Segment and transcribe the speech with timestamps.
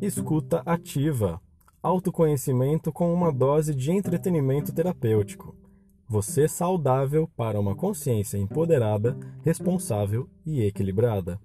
[0.00, 1.38] Escuta ativa.
[1.82, 5.54] Autoconhecimento com uma dose de entretenimento terapêutico.
[6.08, 11.38] Você saudável para uma consciência empoderada, responsável e equilibrada.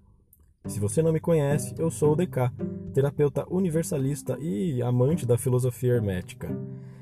[0.68, 2.50] Se você não me conhece, eu sou o DK,
[2.94, 6.58] terapeuta universalista e amante da filosofia hermética.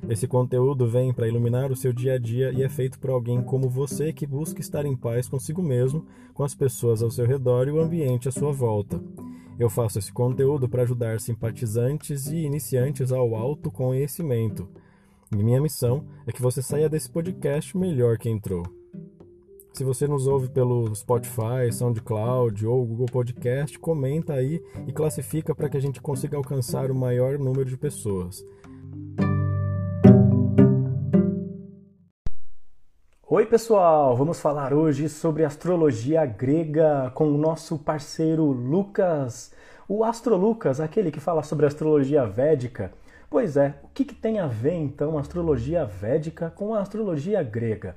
[0.09, 3.43] Esse conteúdo vem para iluminar o seu dia a dia e é feito por alguém
[3.43, 7.67] como você que busca estar em paz consigo mesmo, com as pessoas ao seu redor
[7.67, 8.99] e o ambiente à sua volta.
[9.59, 14.67] Eu faço esse conteúdo para ajudar simpatizantes e iniciantes ao autoconhecimento.
[15.31, 18.63] E minha missão é que você saia desse podcast melhor que entrou.
[19.73, 25.67] Se você nos ouve pelo Spotify, SoundCloud ou Google Podcast, comenta aí e classifica para
[25.67, 28.45] que a gente consiga alcançar o maior número de pessoas.
[33.35, 34.15] Oi, pessoal!
[34.15, 39.51] Vamos falar hoje sobre astrologia grega com o nosso parceiro Lucas,
[39.89, 42.93] o Astro Lucas, aquele que fala sobre astrologia védica.
[43.31, 47.41] Pois é, o que, que tem a ver então a astrologia védica com a astrologia
[47.41, 47.95] grega?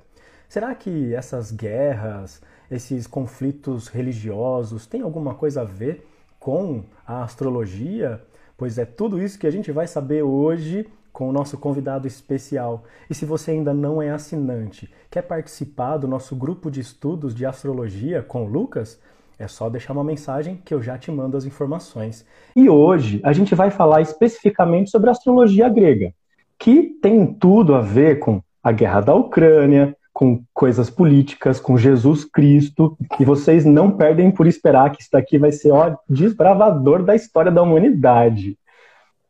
[0.48, 6.08] Será que essas guerras, esses conflitos religiosos têm alguma coisa a ver
[6.40, 8.22] com a astrologia?
[8.56, 12.84] Pois é tudo isso que a gente vai saber hoje com o nosso convidado especial.
[13.08, 17.46] E se você ainda não é assinante, quer participar do nosso grupo de estudos de
[17.46, 19.00] astrologia com o Lucas?
[19.38, 22.26] É só deixar uma mensagem que eu já te mando as informações.
[22.54, 26.12] E hoje a gente vai falar especificamente sobre astrologia grega,
[26.58, 32.26] que tem tudo a ver com a guerra da Ucrânia, com coisas políticas, com Jesus
[32.26, 37.14] Cristo, e vocês não perdem por esperar que isso daqui vai ser o desbravador da
[37.14, 38.58] história da humanidade.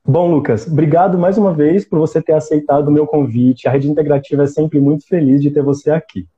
[0.08, 3.66] Bom, Lucas, obrigado mais uma vez por você ter aceitado o meu convite.
[3.66, 6.28] A Rede Integrativa é sempre muito feliz de ter você aqui.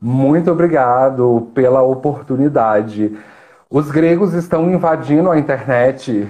[0.00, 3.18] Muito obrigado pela oportunidade.
[3.68, 6.28] Os gregos estão invadindo a internet.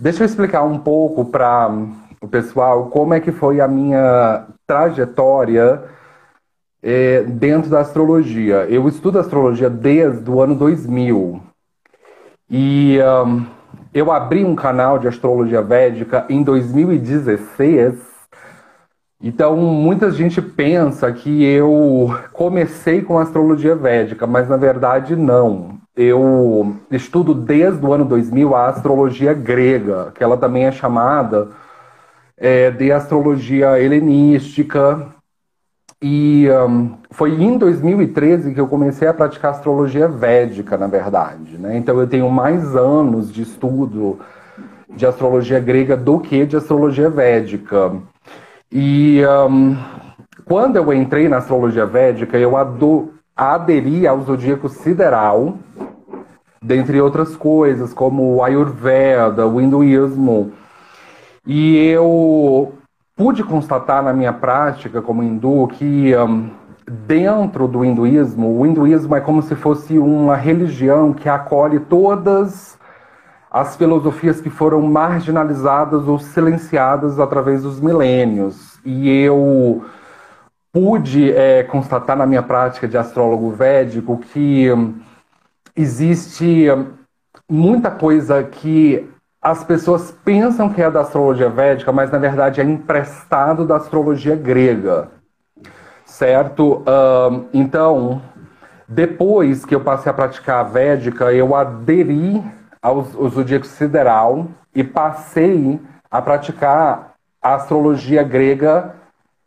[0.00, 1.70] Deixa eu explicar um pouco para
[2.20, 5.84] o pessoal como é que foi a minha trajetória
[6.82, 8.66] é, dentro da astrologia.
[8.68, 11.40] Eu estudo astrologia desde o ano 2000.
[12.50, 13.55] E um,
[13.96, 17.94] eu abri um canal de astrologia védica em 2016.
[19.22, 25.78] Então, muita gente pensa que eu comecei com astrologia védica, mas na verdade não.
[25.96, 31.48] Eu estudo desde o ano 2000 a astrologia grega, que ela também é chamada
[32.36, 35.08] é, de astrologia helenística,
[36.08, 41.58] e um, foi em 2013 que eu comecei a praticar astrologia védica, na verdade.
[41.58, 41.76] Né?
[41.76, 44.20] Então eu tenho mais anos de estudo
[44.88, 47.92] de astrologia grega do que de astrologia védica.
[48.70, 49.76] E um,
[50.44, 52.52] quando eu entrei na astrologia védica, eu
[53.36, 55.58] aderi ao zodíaco sideral,
[56.62, 60.52] dentre outras coisas, como o Ayurveda, o hinduísmo.
[61.44, 62.74] E eu
[63.16, 66.50] pude constatar na minha prática como hindu que um,
[66.86, 72.78] dentro do hinduísmo, o hinduísmo é como se fosse uma religião que acolhe todas
[73.50, 78.78] as filosofias que foram marginalizadas ou silenciadas através dos milênios.
[78.84, 79.82] E eu
[80.70, 84.94] pude é, constatar na minha prática de astrólogo védico que um,
[85.74, 86.88] existe um,
[87.50, 89.08] muita coisa que
[89.46, 94.34] as pessoas pensam que é da astrologia védica, mas na verdade é emprestado da astrologia
[94.34, 95.06] grega,
[96.04, 96.78] certo?
[96.78, 98.20] Uh, então,
[98.88, 102.42] depois que eu passei a praticar a védica, eu aderi
[102.82, 105.80] ao, ao zodíaco sideral e passei
[106.10, 108.96] a praticar a astrologia grega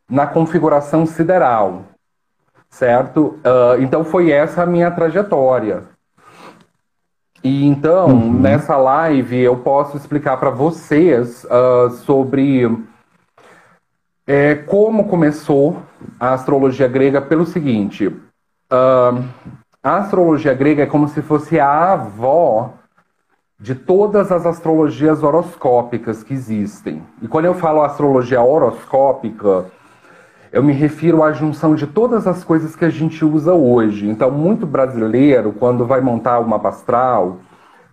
[0.10, 1.84] na configuração sideral,
[2.70, 3.38] certo?
[3.44, 5.84] Uh, então foi essa a minha trajetória.
[7.44, 8.34] E então, uhum.
[8.34, 12.70] nessa live, eu posso explicar para vocês uh, sobre
[14.28, 15.82] é, como começou
[16.20, 19.24] a astrologia grega pelo seguinte: uh,
[19.82, 22.74] a astrologia grega é como se fosse a avó
[23.60, 27.04] de todas as astrologias horoscópicas que existem.
[27.22, 29.66] E quando eu falo astrologia horoscópica,
[30.52, 34.10] eu me refiro à junção de todas as coisas que a gente usa hoje.
[34.10, 37.38] Então, muito brasileiro, quando vai montar uma astral,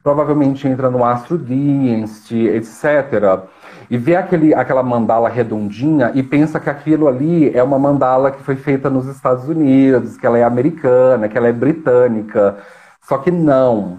[0.03, 3.45] provavelmente entra no Astro Dynasty, etc.
[3.91, 8.43] E vê aquele, aquela mandala redondinha e pensa que aquilo ali é uma mandala que
[8.43, 12.57] foi feita nos Estados Unidos, que ela é americana, que ela é britânica.
[13.03, 13.99] Só que não.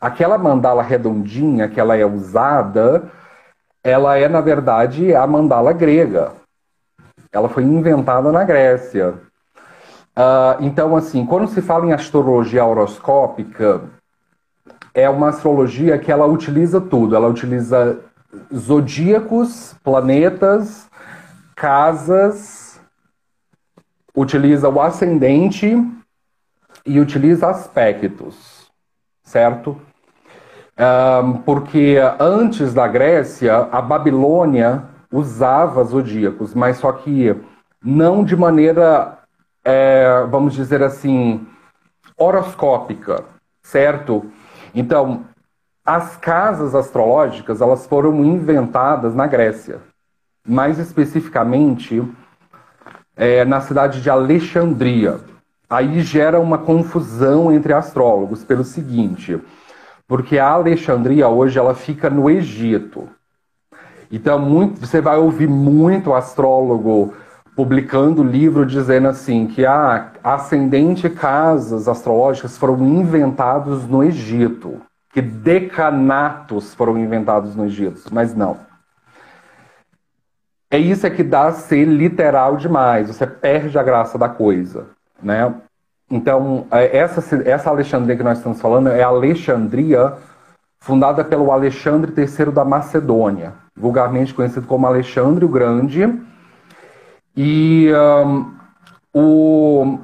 [0.00, 3.10] Aquela mandala redondinha que ela é usada,
[3.82, 6.32] ela é, na verdade, a mandala grega.
[7.36, 9.14] Ela foi inventada na Grécia.
[10.16, 13.82] Uh, então, assim, quando se fala em astrologia horoscópica,
[14.94, 17.14] é uma astrologia que ela utiliza tudo.
[17.14, 18.00] Ela utiliza
[18.54, 20.88] zodíacos, planetas,
[21.54, 22.80] casas,
[24.14, 25.76] utiliza o ascendente
[26.86, 28.70] e utiliza aspectos,
[29.22, 29.78] certo?
[30.78, 37.34] Um, porque antes da Grécia, a Babilônia usava zodíacos, mas só que
[37.82, 39.18] não de maneira,
[39.64, 41.46] é, vamos dizer assim,
[42.16, 43.24] horoscópica,
[43.62, 44.30] certo?
[44.74, 45.24] Então,
[45.84, 49.80] as casas astrológicas elas foram inventadas na Grécia,
[50.46, 52.02] mais especificamente
[53.16, 55.20] é, na cidade de Alexandria.
[55.68, 59.40] Aí gera uma confusão entre astrólogos pelo seguinte,
[60.06, 63.08] porque a Alexandria hoje ela fica no Egito.
[64.10, 67.14] Então muito, você vai ouvir muito astrólogo
[67.54, 74.80] publicando livro dizendo assim que ah, ascendente casas astrológicas foram inventados no Egito
[75.16, 78.58] que decanatos foram inventados no Egito, mas não.
[80.70, 84.88] É isso é que dá a ser literal demais, você perde a graça da coisa,
[85.22, 85.54] né?
[86.10, 90.12] Então, é, essa, essa Alexandria que nós estamos falando é a Alexandria
[90.80, 96.12] fundada pelo Alexandre III da Macedônia, vulgarmente conhecido como Alexandre o Grande.
[97.36, 97.90] E
[98.24, 98.54] um,
[99.12, 99.98] o,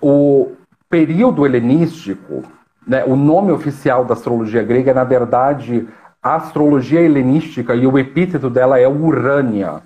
[0.00, 0.52] o
[0.88, 2.44] período helenístico
[2.86, 5.88] né, o nome oficial da astrologia grega é, na verdade,
[6.20, 9.82] a astrologia helenística e o epíteto dela é Urânia.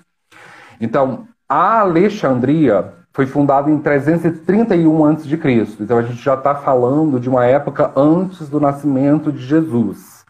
[0.81, 5.39] Então, a Alexandria foi fundada em 331 a.C.
[5.79, 10.25] Então, a gente já está falando de uma época antes do nascimento de Jesus.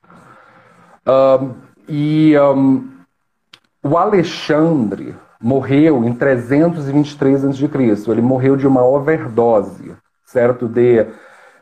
[1.08, 1.54] Um,
[1.88, 2.88] e um,
[3.84, 8.12] o Alexandre morreu em 323 a.C.
[8.12, 9.94] Ele morreu de uma overdose,
[10.26, 10.68] certo?
[10.68, 11.06] De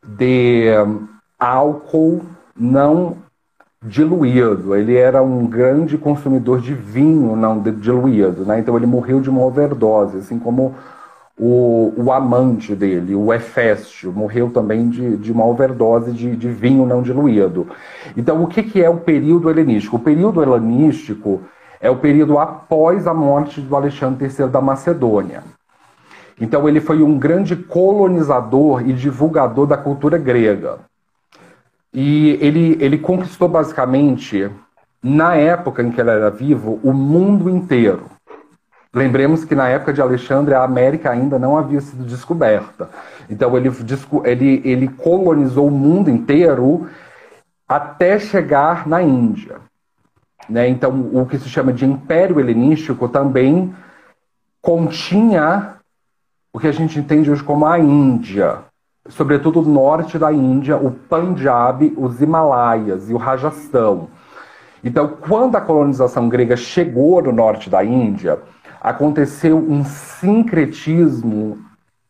[0.05, 0.67] de
[1.39, 2.21] álcool
[2.55, 3.17] não
[3.81, 4.75] diluído.
[4.75, 8.59] Ele era um grande consumidor de vinho não diluído, né?
[8.59, 10.75] Então ele morreu de uma overdose, assim como
[11.37, 16.85] o, o amante dele, o Heféstio, morreu também de, de uma overdose de, de vinho
[16.85, 17.67] não diluído.
[18.15, 19.97] Então o que, que é o período helenístico?
[19.97, 21.41] O período helenístico
[21.81, 25.43] é o período após a morte do Alexandre III da Macedônia.
[26.39, 30.79] Então ele foi um grande colonizador e divulgador da cultura grega.
[31.93, 34.49] E ele, ele conquistou basicamente,
[35.01, 38.12] na época em que ele era vivo, o mundo inteiro.
[38.93, 42.89] Lembremos que na época de Alexandre a América ainda não havia sido descoberta.
[43.27, 43.71] Então ele,
[44.23, 46.87] ele, ele colonizou o mundo inteiro
[47.67, 49.55] até chegar na Índia.
[50.47, 50.67] Né?
[50.67, 53.73] Então o que se chama de Império Helenístico também
[54.61, 55.77] continha
[56.53, 58.59] o que a gente entende hoje como a Índia,
[59.09, 64.09] sobretudo o norte da Índia, o Punjab, os Himalaias e o Rajastão.
[64.83, 68.39] Então, quando a colonização grega chegou no norte da Índia,
[68.83, 71.57] aconteceu um sincretismo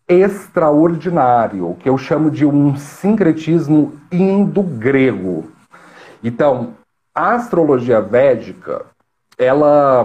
[0.08, 5.46] extraordinário, que eu chamo de um sincretismo indo-grego.
[6.24, 6.72] Então,
[7.14, 8.86] a astrologia védica,
[9.38, 10.04] ela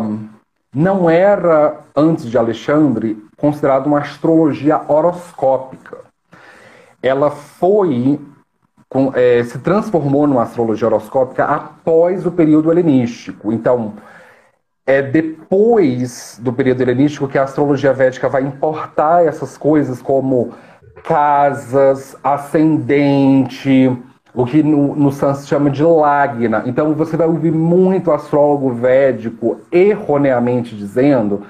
[0.75, 5.99] não era, antes de Alexandre, considerada uma astrologia horoscópica.
[7.03, 8.21] Ela foi,
[8.89, 13.53] com, é, se transformou numa astrologia horoscópica após o período helenístico.
[13.53, 13.95] Então,
[14.89, 20.55] é depois do período helenístico que a astrologia védica vai importar essas coisas como
[21.05, 23.95] casas, ascendente,
[24.33, 26.63] o que no, no se chama de lagna.
[26.65, 31.43] Então você vai ouvir muito astrólogo védico erroneamente dizendo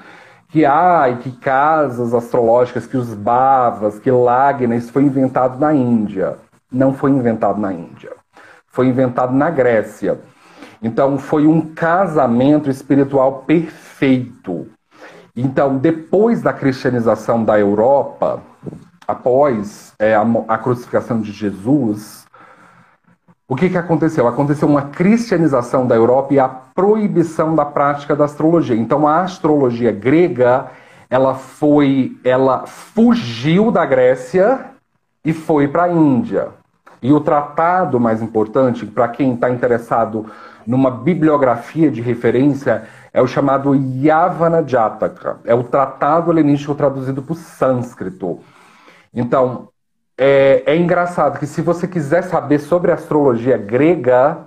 [0.49, 6.35] que ah, que casas astrológicas, que os bhavas, que lagna, isso foi inventado na Índia.
[6.69, 8.11] Não foi inventado na Índia.
[8.67, 10.19] Foi inventado na Grécia.
[10.81, 14.67] Então foi um casamento espiritual perfeito.
[15.35, 18.41] Então, depois da cristianização da Europa,
[19.07, 22.25] após é, a, a crucificação de Jesus,
[23.47, 24.27] o que, que aconteceu?
[24.27, 28.75] Aconteceu uma cristianização da Europa e a proibição da prática da astrologia.
[28.75, 30.67] Então a astrologia grega,
[31.09, 34.65] ela foi, ela fugiu da Grécia
[35.25, 36.49] e foi para a Índia.
[37.01, 40.25] E o tratado mais importante, para quem está interessado
[40.69, 45.39] numa bibliografia de referência, é o chamado Yavana Jataka.
[45.43, 48.39] É o tratado helenístico traduzido para o sânscrito.
[49.11, 49.69] Então,
[50.15, 54.45] é, é engraçado que se você quiser saber sobre astrologia grega,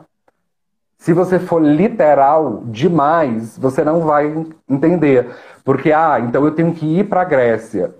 [0.96, 4.32] se você for literal demais, você não vai
[4.70, 5.28] entender.
[5.64, 7.92] Porque, ah, então eu tenho que ir para a Grécia.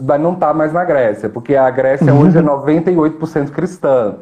[0.00, 4.14] Mas não tá mais na Grécia, porque a Grécia hoje é 98% cristã.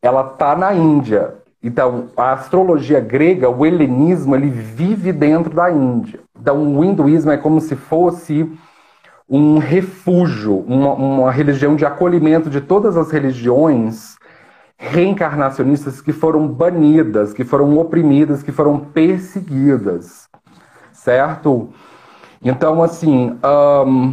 [0.00, 1.43] ela está na Índia.
[1.64, 6.20] Então, a astrologia grega, o helenismo, ele vive dentro da Índia.
[6.38, 8.52] Então, o hinduísmo é como se fosse
[9.26, 14.18] um refúgio, uma, uma religião de acolhimento de todas as religiões
[14.76, 20.28] reencarnacionistas que foram banidas, que foram oprimidas, que foram perseguidas,
[20.92, 21.70] certo?
[22.42, 23.38] Então, assim,
[23.86, 24.12] um,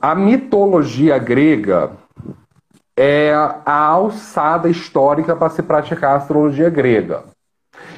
[0.00, 1.90] a mitologia grega
[2.96, 7.24] é a alçada histórica para se praticar a astrologia grega.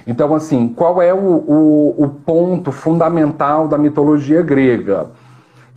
[0.06, 5.10] Então, assim, qual é o, o, o ponto fundamental da mitologia grega?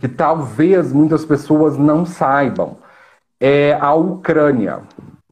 [0.00, 2.76] Que talvez muitas pessoas não saibam.
[3.40, 4.80] É a Ucrânia.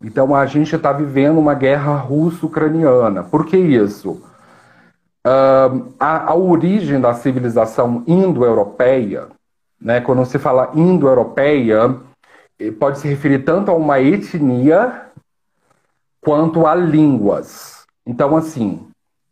[0.03, 3.25] Então, a gente está vivendo uma guerra russo-ucraniana.
[3.25, 4.23] Por que isso?
[5.27, 9.29] Uh, a, a origem da civilização indo-europeia,
[9.81, 11.97] né, quando se fala indo-europeia,
[12.79, 15.07] pode se referir tanto a uma etnia
[16.21, 17.87] quanto a línguas.
[18.07, 18.87] Então, assim,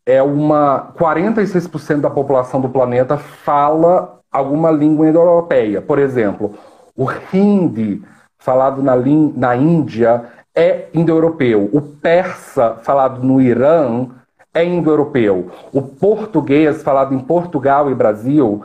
[0.06, 5.82] é uma 46% da população do planeta fala alguma língua indo-europeia.
[5.82, 6.54] Por exemplo,
[6.96, 8.02] o hindi
[8.38, 8.94] falado na,
[9.36, 11.68] na Índia é indo-europeu.
[11.72, 14.08] O persa falado no Irã
[14.54, 15.50] é indo-europeu.
[15.72, 18.64] O português falado em Portugal e Brasil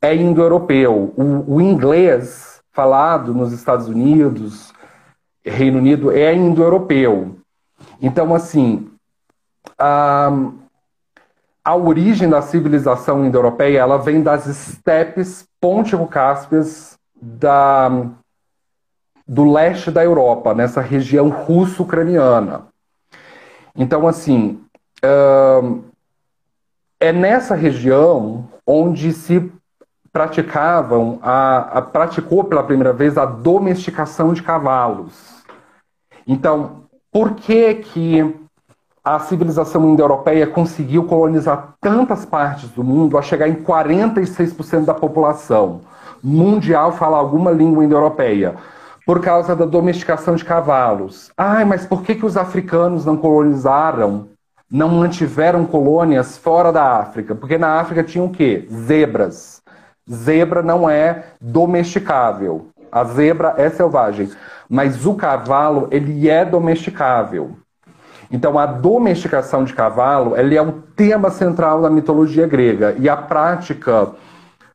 [0.00, 1.12] é indo-europeu.
[1.16, 4.72] O, o inglês falado nos Estados Unidos,
[5.44, 7.36] Reino Unido, é indo-europeu.
[8.00, 8.88] Então, assim,
[9.76, 10.30] a,
[11.64, 16.96] a origem da civilização indo-europeia ela vem das estepes pontico-cáspias
[19.26, 22.68] do leste da Europa, nessa região russo-ucraniana.
[23.74, 24.62] Então, assim,
[27.00, 29.50] é nessa região onde se
[30.12, 35.44] praticavam, a, a, praticou pela primeira vez a domesticação de cavalos.
[36.26, 38.36] Então, por que que
[39.04, 45.80] a civilização indo-europeia conseguiu colonizar tantas partes do mundo a chegar em 46% da população
[46.22, 48.56] mundial fala alguma língua indo-europeia?
[49.06, 51.30] Por causa da domesticação de cavalos.
[51.34, 54.28] Ai, mas por que, que os africanos não colonizaram,
[54.70, 57.34] não mantiveram colônias fora da África?
[57.34, 58.68] Porque na África tinham o quê?
[58.70, 59.57] Zebras
[60.10, 62.68] Zebra não é domesticável.
[62.90, 64.30] A zebra é selvagem,
[64.68, 67.56] mas o cavalo ele é domesticável.
[68.30, 73.16] Então a domesticação de cavalo ele é um tema central da mitologia grega e a
[73.16, 74.10] prática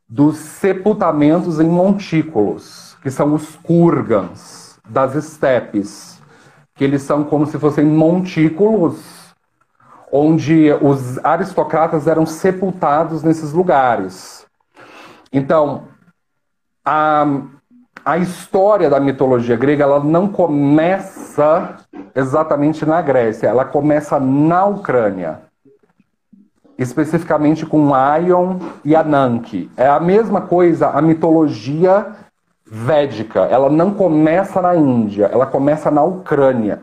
[0.08, 6.22] dos sepultamentos em montículos, que são os kurgans das estepes,
[6.76, 9.24] que eles são como se fossem montículos
[10.12, 14.43] onde os aristocratas eram sepultados nesses lugares.
[15.34, 15.86] Então,
[16.86, 17.26] a,
[18.06, 21.78] a história da mitologia grega ela não começa
[22.14, 25.42] exatamente na Grécia, ela começa na Ucrânia.
[26.78, 29.72] Especificamente com Aion e Ananke.
[29.76, 32.08] É a mesma coisa a mitologia
[32.66, 33.42] védica.
[33.42, 36.82] Ela não começa na Índia, ela começa na Ucrânia,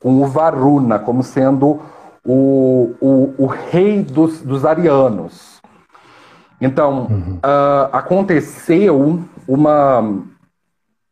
[0.00, 1.80] com o Varuna como sendo
[2.24, 5.53] o, o, o rei dos, dos arianos.
[6.64, 7.38] Então, uhum.
[7.44, 10.22] uh, aconteceu uma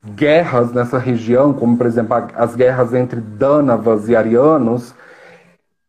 [0.03, 4.95] guerras nessa região, como por exemplo as guerras entre Dânavas e Arianos,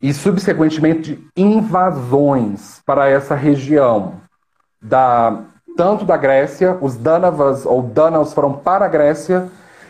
[0.01, 4.15] e subsequentemente invasões para essa região
[4.82, 5.39] da
[5.77, 9.48] tanto da Grécia, os Dânavas ou Dânavas foram para a Grécia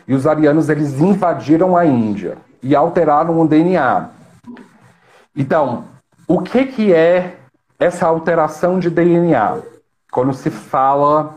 [0.07, 4.09] e os arianos eles invadiram a Índia e alteraram o DNA.
[5.35, 5.85] Então,
[6.27, 7.37] o que que é
[7.79, 9.59] essa alteração de DNA
[10.11, 11.35] quando se fala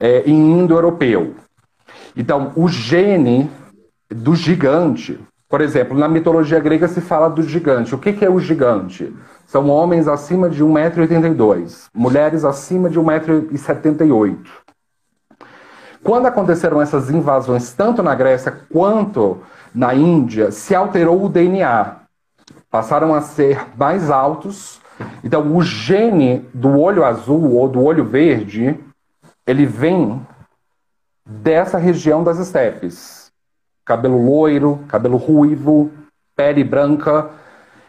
[0.00, 1.34] é, em indo-europeu.
[2.16, 3.50] Então, o gene
[4.10, 7.94] do gigante, por exemplo, na mitologia grega se fala do gigante.
[7.94, 9.14] O que, que é o gigante?
[9.46, 14.38] São homens acima de 1,82m, mulheres acima de 1,78m.
[16.02, 19.42] Quando aconteceram essas invasões, tanto na Grécia quanto
[19.74, 21.96] na Índia, se alterou o DNA.
[22.70, 24.80] Passaram a ser mais altos
[25.22, 28.78] então, o gene do olho azul ou do olho verde,
[29.46, 30.20] ele vem
[31.24, 33.30] dessa região das estepes.
[33.84, 35.90] Cabelo loiro, cabelo ruivo,
[36.36, 37.30] pele branca,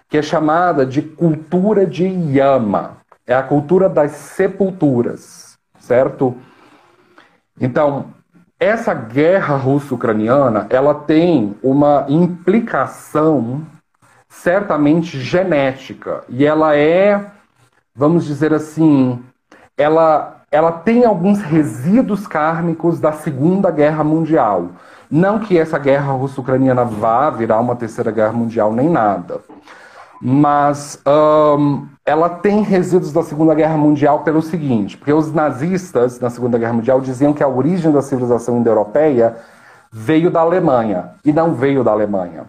[0.07, 2.97] que é chamada de cultura de Yama.
[3.25, 6.35] É a cultura das sepulturas, certo?
[7.59, 8.13] Então,
[8.59, 13.65] essa guerra russo-ucraniana, ela tem uma implicação
[14.29, 16.23] certamente genética.
[16.29, 17.25] E ela é,
[17.93, 19.21] vamos dizer assim,
[19.75, 24.69] ela ela tem alguns resíduos kármicos da Segunda Guerra Mundial.
[25.09, 29.41] Não que essa guerra russo-ucraniana vá virar uma terceira guerra mundial, nem nada.
[30.21, 31.01] Mas
[32.05, 36.73] ela tem resíduos da Segunda Guerra Mundial pelo seguinte: porque os nazistas na Segunda Guerra
[36.73, 39.37] Mundial diziam que a origem da civilização indo-europeia
[39.91, 42.45] veio da Alemanha, e não veio da Alemanha.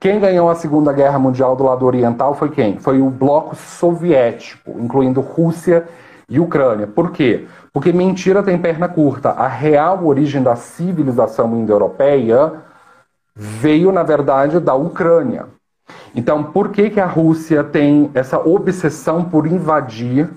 [0.00, 2.78] Quem ganhou a Segunda Guerra Mundial do lado oriental foi quem?
[2.78, 5.88] Foi o bloco soviético, incluindo Rússia
[6.28, 6.86] e Ucrânia.
[6.86, 7.48] Por quê?
[7.72, 9.30] Porque mentira tem perna curta.
[9.30, 12.52] A real origem da civilização indo-europeia
[13.34, 15.46] veio, na verdade, da Ucrânia.
[16.14, 20.28] Então, por que, que a Rússia tem essa obsessão por invadir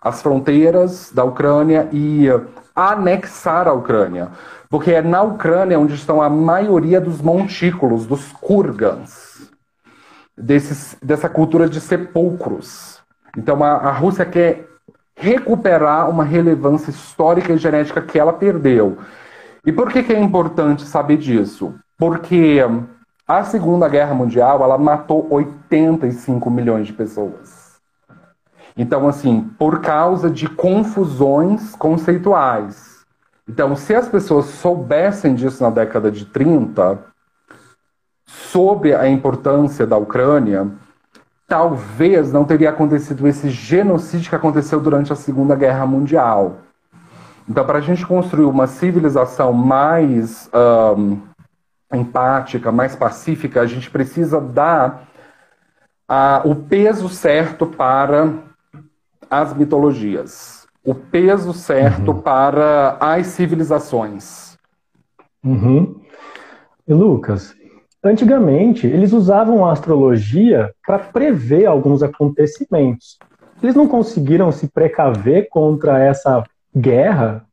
[0.00, 2.26] as fronteiras da Ucrânia e
[2.74, 4.28] anexar a Ucrânia?
[4.70, 9.50] Porque é na Ucrânia onde estão a maioria dos montículos, dos kurgans,
[10.36, 13.00] desses, dessa cultura de sepulcros.
[13.36, 14.68] Então, a, a Rússia quer
[15.16, 18.98] recuperar uma relevância histórica e genética que ela perdeu.
[19.66, 21.74] E por que, que é importante saber disso?
[21.98, 22.60] Porque
[23.26, 27.67] a Segunda Guerra Mundial ela matou 85 milhões de pessoas.
[28.78, 33.04] Então, assim, por causa de confusões conceituais.
[33.48, 37.00] Então, se as pessoas soubessem disso na década de 30,
[38.24, 40.68] sobre a importância da Ucrânia,
[41.48, 46.58] talvez não teria acontecido esse genocídio que aconteceu durante a Segunda Guerra Mundial.
[47.48, 50.48] Então, para a gente construir uma civilização mais
[50.96, 51.18] um,
[51.92, 55.08] empática, mais pacífica, a gente precisa dar
[56.44, 58.46] o peso certo para
[59.30, 62.20] as mitologias, o peso certo uhum.
[62.20, 64.56] para as civilizações.
[65.44, 66.00] Uhum.
[66.86, 67.54] E Lucas,
[68.02, 73.18] Antigamente, eles usavam a astrologia para prever alguns acontecimentos.
[73.60, 76.44] Eles não conseguiram se precaver contra essa
[76.76, 77.44] guerra?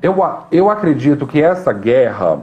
[0.00, 0.16] Eu,
[0.50, 2.40] eu acredito que essa guerra,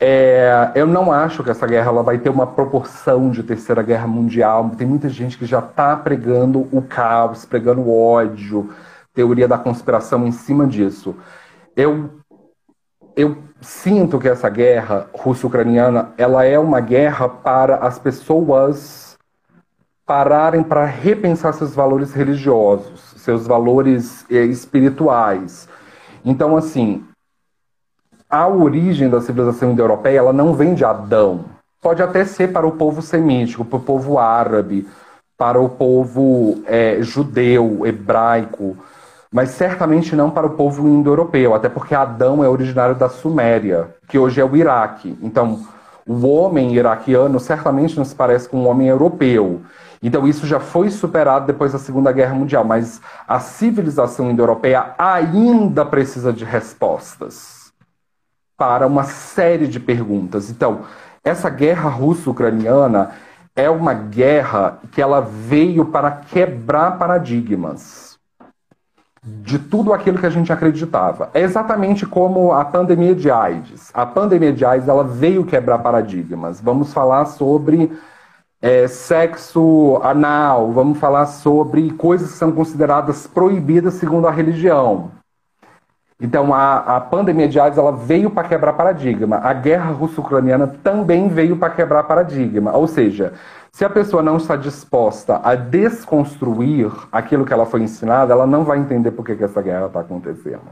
[0.00, 4.06] é, eu não acho que essa guerra ela vai ter uma proporção de terceira guerra
[4.06, 4.70] mundial.
[4.76, 8.70] Tem muita gente que já está pregando o caos, pregando o ódio,
[9.12, 11.16] teoria da conspiração em cima disso.
[11.74, 12.10] Eu,
[13.16, 19.18] eu sinto que essa guerra russo-ucraniana ela é uma guerra para as pessoas
[20.06, 25.68] pararem para repensar seus valores religiosos, seus valores eh, espirituais.
[26.24, 27.04] Então, assim,
[28.30, 31.46] a origem da civilização indo-europeia ela não vem de Adão.
[31.80, 34.86] Pode até ser para o povo semítico, para o povo árabe,
[35.36, 38.76] para o povo é, judeu, hebraico,
[39.32, 44.18] mas certamente não para o povo indo-europeu, até porque Adão é originário da Suméria, que
[44.18, 45.16] hoje é o Iraque.
[45.22, 45.66] Então,
[46.06, 49.62] o homem iraquiano certamente não se parece com um homem europeu.
[50.02, 55.84] Então, isso já foi superado depois da Segunda Guerra Mundial, mas a civilização indo-europeia ainda
[55.84, 57.57] precisa de respostas
[58.58, 60.50] para uma série de perguntas.
[60.50, 60.80] Então,
[61.24, 63.12] essa guerra russo-ucraniana
[63.54, 68.18] é uma guerra que ela veio para quebrar paradigmas
[69.22, 71.30] de tudo aquilo que a gente acreditava.
[71.34, 73.90] É exatamente como a pandemia de AIDS.
[73.94, 76.60] A pandemia de AIDS ela veio quebrar paradigmas.
[76.60, 77.92] Vamos falar sobre
[78.60, 85.10] é, sexo anal, vamos falar sobre coisas que são consideradas proibidas segundo a religião.
[86.20, 89.36] Então, a, a pandemia de AIDS ela veio para quebrar paradigma.
[89.36, 92.72] A guerra russo-ucraniana também veio para quebrar paradigma.
[92.72, 93.34] Ou seja,
[93.70, 98.64] se a pessoa não está disposta a desconstruir aquilo que ela foi ensinada, ela não
[98.64, 100.62] vai entender por que, que essa guerra está acontecendo.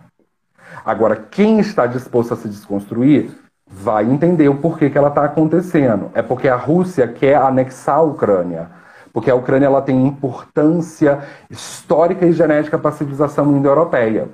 [0.85, 3.31] Agora, quem está disposto a se desconstruir
[3.69, 6.11] vai entender o porquê que ela está acontecendo.
[6.15, 8.69] É porque a Rússia quer anexar a Ucrânia.
[9.13, 14.29] Porque a Ucrânia ela tem importância histórica e genética para a civilização indo-europeia.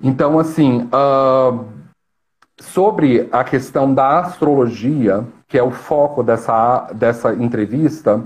[0.00, 1.64] Então, assim, uh,
[2.60, 8.22] sobre a questão da astrologia, que é o foco dessa, dessa entrevista,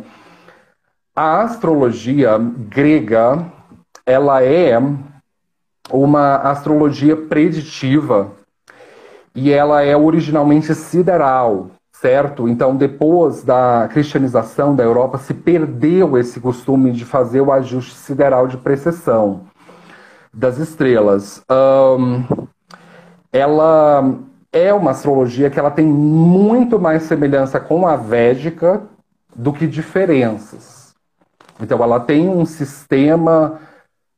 [1.14, 3.46] a astrologia grega,
[4.06, 4.80] ela é
[5.90, 8.32] uma astrologia preditiva
[9.34, 12.48] e ela é originalmente sideral, certo?
[12.48, 18.46] Então, depois da cristianização da Europa, se perdeu esse costume de fazer o ajuste sideral
[18.46, 19.49] de precessão
[20.32, 21.42] das estrelas.
[21.50, 22.24] Um,
[23.32, 24.18] ela
[24.52, 28.82] é uma astrologia que ela tem muito mais semelhança com a védica
[29.34, 30.94] do que diferenças.
[31.60, 33.60] Então, ela tem um sistema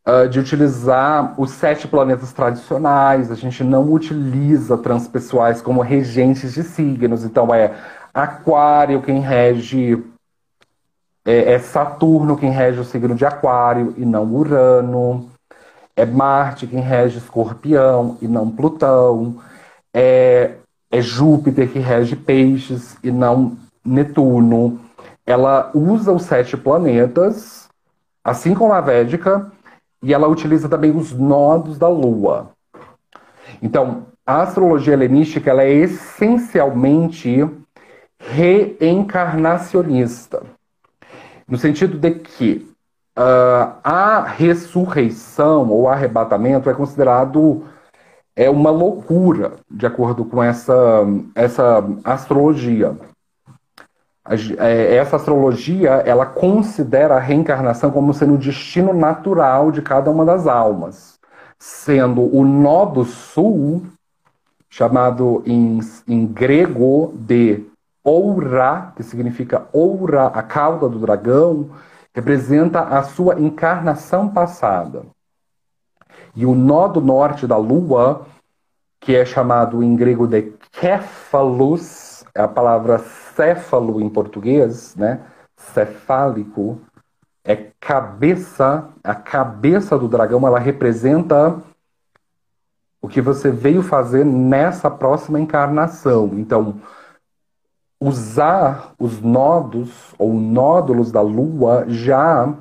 [0.07, 3.31] uh, de utilizar os sete planetas tradicionais.
[3.31, 7.25] A gente não utiliza transpessoais como regentes de signos.
[7.25, 7.75] Então, é
[8.15, 10.03] Aquário quem rege
[11.25, 15.32] é, é Saturno quem rege o signo de Aquário e não Urano.
[15.97, 19.41] É Marte quem rege Escorpião e não Plutão.
[19.93, 20.53] É,
[20.91, 24.81] é Júpiter que rege Peixes e não Netuno.
[25.27, 27.69] Ela usa os sete planetas,
[28.25, 29.53] assim como a Védica,
[30.03, 32.51] e ela utiliza também os nodos da Lua.
[33.63, 37.49] Então, a astrologia helenística ela é essencialmente
[38.19, 40.43] reencarnacionista,
[41.47, 42.72] no sentido de que
[43.19, 47.65] uh, a ressurreição ou arrebatamento é considerado
[48.35, 52.97] é uma loucura, de acordo com essa, essa astrologia.
[54.59, 60.25] É, essa astrologia ela considera a reencarnação como sendo o destino natural de cada uma
[60.25, 61.19] das almas,
[61.59, 63.83] sendo o nó do sul
[64.71, 67.67] chamado em, em grego de
[68.03, 71.69] Oura, que significa Oura, a cauda do dragão,
[72.15, 75.05] representa a sua encarnação passada.
[76.35, 78.27] E o nó do norte da lua,
[79.01, 85.21] que é chamado em grego de Kephalus, é a palavra céfalo em português, né?
[85.57, 86.81] Cefálico,
[87.45, 91.61] é cabeça, a cabeça do dragão, ela representa
[93.01, 96.31] o que você veio fazer nessa próxima encarnação.
[96.35, 96.81] Então,
[98.03, 102.53] usar os nodos ou nódulos da lua já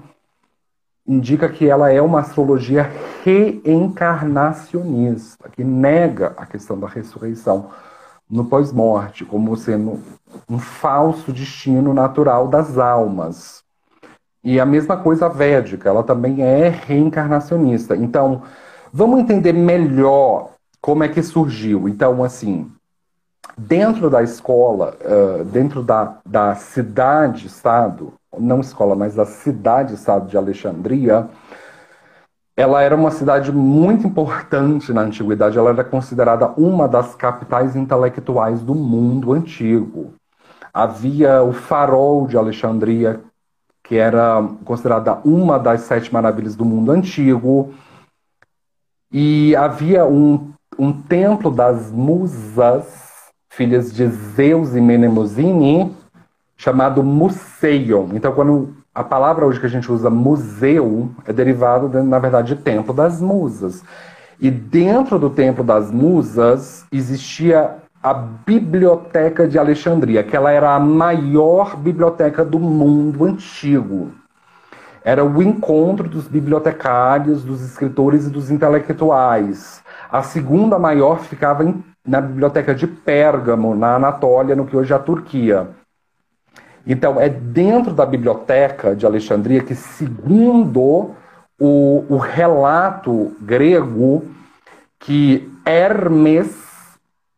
[1.08, 2.88] indica que ela é uma astrologia
[3.24, 7.72] reencarnacionista, que nega a questão da ressurreição
[8.30, 10.00] no pós-morte, como sendo
[10.48, 13.64] um falso destino natural das almas.
[14.44, 17.96] E a mesma coisa védica, ela também é reencarnacionista.
[17.96, 18.44] Então,
[18.94, 21.90] vamos entender melhor como é que surgiu.
[21.90, 22.72] Então, assim,
[23.58, 24.96] dentro da escola,
[25.52, 31.30] dentro da, da cidade-estado, não escola, mas da cidade-estado de Alexandria,
[32.56, 38.62] ela era uma cidade muito importante na antiguidade, ela era considerada uma das capitais intelectuais
[38.62, 40.14] do mundo antigo.
[40.74, 43.20] Havia o farol de Alexandria,
[43.84, 47.74] que era considerada uma das sete maravilhas do mundo antigo,
[49.12, 53.01] e havia um, um templo das musas,
[53.52, 55.94] filhas de Zeus e Menemosine,
[56.56, 58.08] chamado Museion.
[58.14, 62.56] Então, quando a palavra hoje que a gente usa museu é derivado, de, na verdade,
[62.56, 63.84] de Templo das Musas.
[64.40, 70.80] E dentro do Templo das Musas existia a Biblioteca de Alexandria, que ela era a
[70.80, 74.12] maior biblioteca do mundo antigo.
[75.04, 79.84] Era o encontro dos bibliotecários, dos escritores e dos intelectuais.
[80.10, 84.96] A segunda maior ficava em, na biblioteca de Pérgamo, na Anatólia, no que hoje é
[84.96, 85.70] a Turquia.
[86.86, 91.12] Então, é dentro da biblioteca de Alexandria que, segundo
[91.60, 94.26] o, o relato grego,
[95.00, 96.56] que Hermes,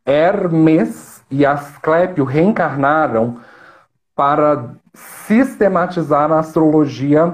[0.06, 3.38] Hermes e Asclépio reencarnaram
[4.15, 7.34] para sistematizar a astrologia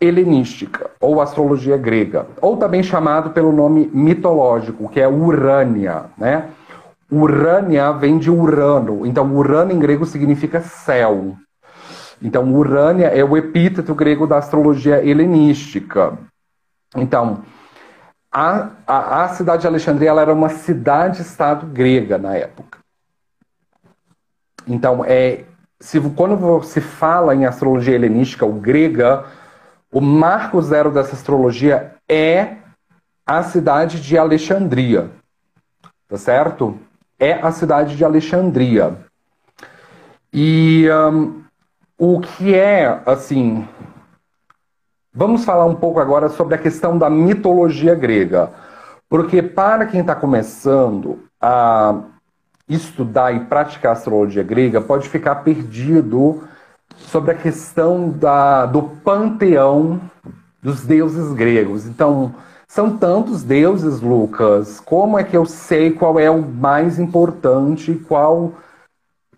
[0.00, 6.48] helenística, ou astrologia grega, ou também chamado pelo nome mitológico, que é Urânia, né?
[7.12, 9.06] Urânia vem de Urano.
[9.06, 11.36] Então, Urano em grego significa céu.
[12.22, 16.18] Então, Urânia é o epíteto grego da astrologia helenística.
[16.96, 17.42] Então,
[18.32, 22.78] a, a, a cidade de Alexandria era uma cidade-estado grega na época.
[24.66, 25.44] Então, é,
[25.78, 29.26] se, quando se fala em astrologia helenística ou grega,
[29.92, 32.56] o marco zero dessa astrologia é
[33.26, 35.10] a cidade de Alexandria.
[36.08, 36.78] Tá certo?
[37.18, 38.96] É a cidade de Alexandria.
[40.32, 41.42] E um,
[41.98, 43.66] o que é, assim.
[45.14, 48.50] Vamos falar um pouco agora sobre a questão da mitologia grega.
[49.08, 52.00] Porque, para quem está começando a
[52.66, 56.48] estudar e praticar astrologia grega, pode ficar perdido
[56.96, 60.00] sobre a questão da, do panteão
[60.62, 61.86] dos deuses gregos.
[61.86, 62.34] Então,
[62.72, 64.80] são tantos deuses, Lucas.
[64.80, 68.54] Como é que eu sei qual é o mais importante, qual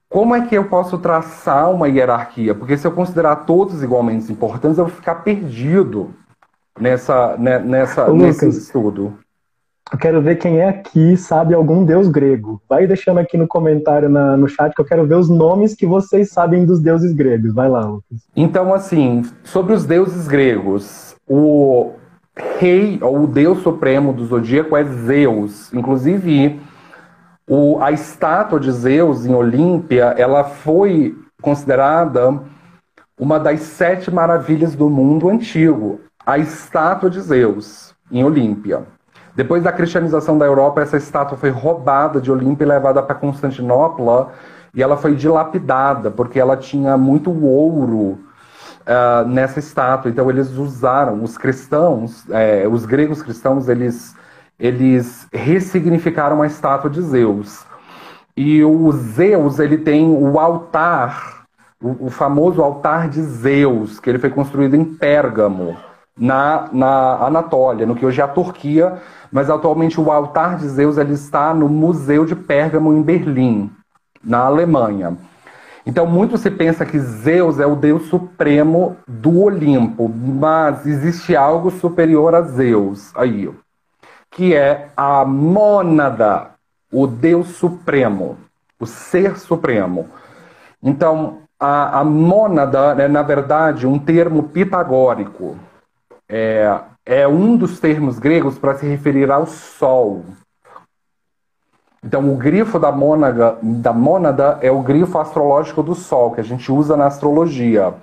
[0.08, 2.54] como é que eu posso traçar uma hierarquia?
[2.54, 6.10] Porque se eu considerar todos igualmente importantes, eu vou ficar perdido
[6.78, 9.18] nessa, né, nessa, nesse estudo.
[9.92, 12.62] Eu quero ver quem é aqui sabe algum deus grego.
[12.68, 15.86] Vai deixando aqui no comentário na, no chat que eu quero ver os nomes que
[15.86, 17.52] vocês sabem dos deuses gregos.
[17.52, 18.20] Vai lá, Lucas.
[18.36, 21.94] Então, assim, sobre os deuses gregos, o,
[22.36, 25.72] rei, ou o deus supremo do zodíaco é Zeus.
[25.72, 26.60] Inclusive,
[27.48, 32.40] o, a estátua de Zeus em Olímpia, ela foi considerada
[33.18, 38.82] uma das sete maravilhas do mundo antigo, a estátua de Zeus, em Olímpia.
[39.36, 44.32] Depois da cristianização da Europa, essa estátua foi roubada de Olímpia e levada para Constantinopla,
[44.74, 48.18] e ela foi dilapidada, porque ela tinha muito ouro
[48.86, 50.10] uh, nessa estátua.
[50.10, 54.14] Então eles usaram, os cristãos, é, os gregos cristãos, eles,
[54.58, 57.64] eles ressignificaram a estátua de Zeus.
[58.36, 61.44] E o Zeus, ele tem o altar,
[61.80, 65.76] o, o famoso altar de Zeus, que ele foi construído em Pérgamo,
[66.16, 69.00] na, na Anatólia, no que hoje é a Turquia,
[69.32, 73.70] mas atualmente o altar de Zeus ele está no Museu de Pérgamo, em Berlim,
[74.22, 75.16] na Alemanha.
[75.86, 81.70] Então, muito se pensa que Zeus é o deus supremo do Olimpo, mas existe algo
[81.70, 83.50] superior a Zeus aí,
[84.30, 86.52] que é a mônada,
[86.90, 88.38] o deus supremo,
[88.80, 90.08] o ser supremo.
[90.82, 95.56] Então, a, a mônada é, na verdade, um termo pitagórico.
[96.26, 100.24] É, é um dos termos gregos para se referir ao Sol.
[102.04, 106.44] Então, o grifo da mônada, da mônada é o grifo astrológico do Sol, que a
[106.44, 107.94] gente usa na astrologia.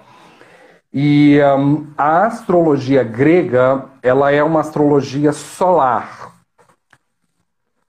[0.92, 6.32] E um, a astrologia grega, ela é uma astrologia solar.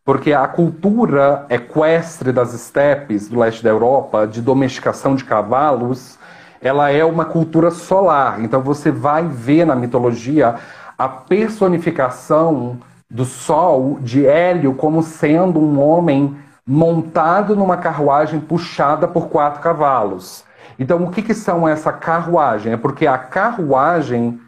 [0.04, 6.18] Porque a cultura equestre das estepes do leste da Europa, de domesticação de cavalos,
[6.60, 8.40] ela é uma cultura solar.
[8.42, 10.56] Então você vai ver na mitologia
[10.98, 12.78] a personificação
[13.12, 16.34] do Sol, de Hélio, como sendo um homem
[16.66, 20.44] montado numa carruagem puxada por quatro cavalos.
[20.78, 22.72] Então, o que, que são essa carruagem?
[22.72, 24.40] É porque a carruagem,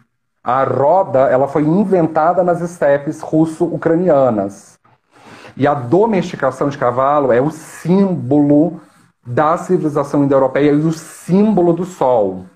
[0.42, 4.78] a roda, ela foi inventada nas estepes russo-ucranianas.
[5.54, 8.80] E a domesticação de cavalo é o símbolo
[9.26, 12.46] da civilização indo-europeia e o símbolo do sol.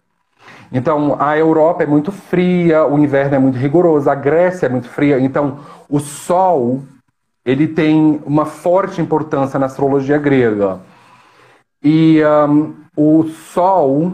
[0.71, 4.89] Então, a Europa é muito fria, o inverno é muito rigoroso, a Grécia é muito
[4.89, 5.19] fria.
[5.19, 6.83] Então, o Sol
[7.45, 10.81] ele tem uma forte importância na astrologia grega.
[11.83, 14.13] E um, o Sol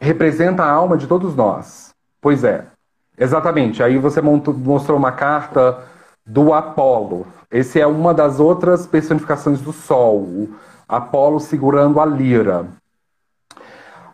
[0.00, 1.90] representa a alma de todos nós.
[2.20, 2.66] Pois é,
[3.18, 3.82] exatamente.
[3.82, 5.82] Aí você mostrou uma carta
[6.24, 7.26] do Apolo.
[7.50, 10.18] Esse é uma das outras personificações do Sol.
[10.18, 10.54] O
[10.88, 12.66] Apolo segurando a lira.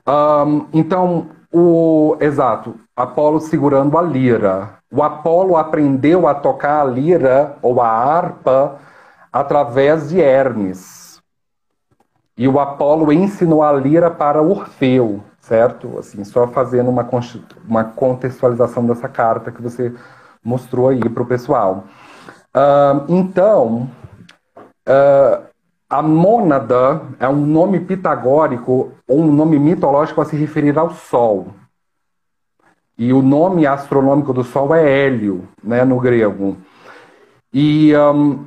[0.09, 1.27] Um, então,
[1.59, 4.75] o exato, Apolo segurando a lira.
[4.93, 8.77] O Apolo aprendeu a tocar a lira ou a harpa
[9.33, 11.23] através de Hermes.
[12.37, 15.99] E o Apolo ensinou a lira para Orfeu, certo?
[15.99, 17.09] Assim, só fazendo uma,
[17.67, 19.95] uma contextualização dessa carta que você
[20.45, 21.85] mostrou aí para o pessoal.
[22.55, 23.89] Uh, então,
[25.89, 31.49] a mônada é um nome pitagórico ou um nome mitológico a se referir ao Sol.
[32.99, 36.57] E o nome astronômico do Sol é Hélio, né, no grego.
[37.53, 38.47] E um,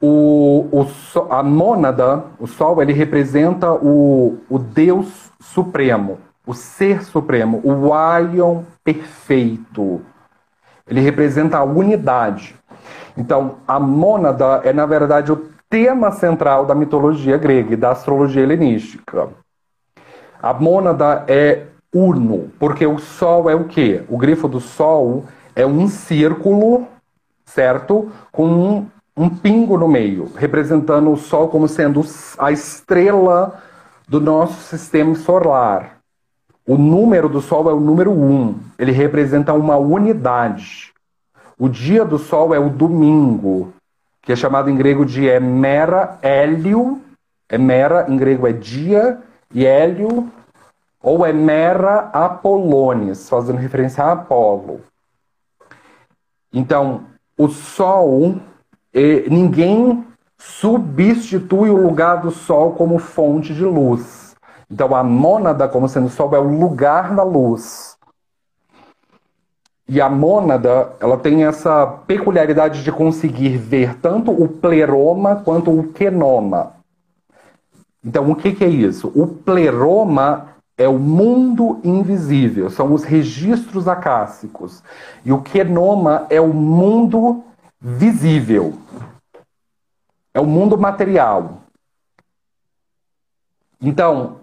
[0.00, 0.86] o, o,
[1.30, 8.62] a mônada, o Sol, ele representa o, o Deus Supremo, o Ser Supremo, o Aion
[8.84, 10.00] perfeito.
[10.86, 12.54] Ele representa a unidade.
[13.16, 18.42] Então, a mônada é, na verdade, o tema central da mitologia grega e da astrologia
[18.42, 19.28] helenística.
[20.40, 24.04] A mônada é uno, porque o Sol é o quê?
[24.08, 26.86] O grifo do Sol é um círculo,
[27.44, 28.10] certo?
[28.30, 32.02] Com um, um pingo no meio, representando o Sol como sendo
[32.38, 33.60] a estrela
[34.08, 35.98] do nosso sistema solar.
[36.66, 38.14] O número do Sol é o número 1.
[38.14, 38.54] Um.
[38.78, 40.92] Ele representa uma unidade.
[41.58, 43.72] O dia do Sol é o domingo
[44.28, 47.00] que é chamado em grego de Emera Hélio.
[47.50, 50.30] Emera em grego é dia e Hélio,
[51.02, 54.82] ou Emera Apolones, fazendo referência a Apolo.
[56.52, 57.04] Então,
[57.38, 58.36] o Sol,
[59.30, 64.36] ninguém substitui o lugar do Sol como fonte de luz.
[64.70, 67.87] Então, a mônada, como sendo o Sol, é o lugar da luz.
[69.88, 75.92] E a mônada, ela tem essa peculiaridade de conseguir ver tanto o pleroma quanto o
[75.92, 76.74] quenoma.
[78.04, 79.10] Então, o que, que é isso?
[79.14, 84.82] O pleroma é o mundo invisível, são os registros acássicos.
[85.24, 87.42] E o quenoma é o mundo
[87.80, 88.78] visível.
[90.34, 91.62] É o mundo material.
[93.80, 94.40] Então,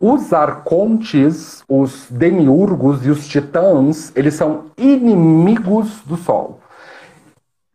[0.00, 6.60] os arcontes, os demiurgos e os titãs, eles são inimigos do Sol.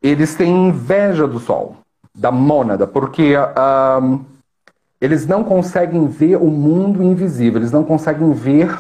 [0.02, 1.78] Eles têm inveja do Sol,
[2.16, 3.36] da mônada, porque
[4.02, 4.22] um,
[5.02, 8.74] eles não conseguem ver o mundo invisível, eles não conseguem ver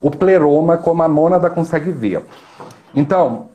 [0.00, 2.24] o pleroma como a mônada consegue ver.
[2.92, 3.50] Então,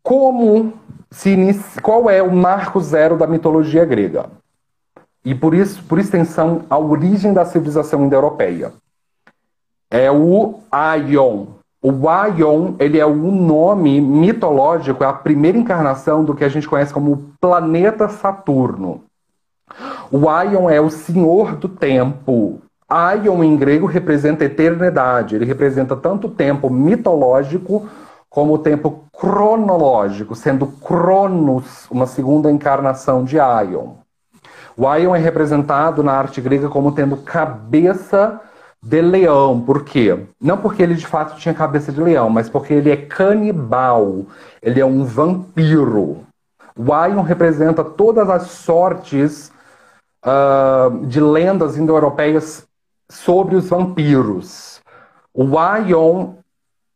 [0.00, 0.72] como
[1.10, 4.26] se inicia, qual é o marco zero da mitologia grega?
[5.28, 8.72] E por isso, por extensão, a origem da civilização indo-europeia.
[9.90, 11.48] É o Aion.
[11.82, 16.66] O Aion, ele é o nome mitológico, é a primeira encarnação do que a gente
[16.66, 19.02] conhece como planeta Saturno.
[20.10, 22.62] O Aion é o senhor do tempo.
[22.88, 25.36] Aion em grego representa eternidade.
[25.36, 27.86] Ele representa tanto o tempo mitológico
[28.30, 34.07] como o tempo cronológico, sendo Cronos uma segunda encarnação de Aion.
[34.78, 38.40] O Aion é representado na arte grega como tendo cabeça
[38.80, 39.60] de leão.
[39.60, 40.16] Por quê?
[40.40, 44.24] Não porque ele de fato tinha cabeça de leão, mas porque ele é canibal.
[44.62, 46.24] Ele é um vampiro.
[46.76, 49.50] O Aion representa todas as sortes
[50.24, 52.64] uh, de lendas indo-europeias
[53.08, 54.80] sobre os vampiros.
[55.34, 56.34] O Aion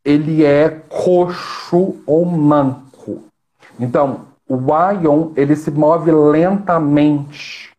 [0.05, 3.25] ele é coxo ou manco.
[3.77, 7.72] Então, o Aion ele se move lentamente.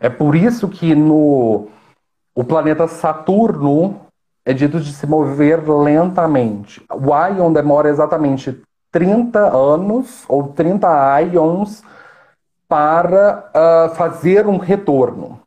[0.00, 1.68] É por isso que no
[2.34, 4.00] o planeta Saturno
[4.44, 6.80] é dito de se mover lentamente.
[6.90, 11.82] O Aion demora exatamente 30 anos ou 30 Ions
[12.68, 15.40] para uh, fazer um retorno.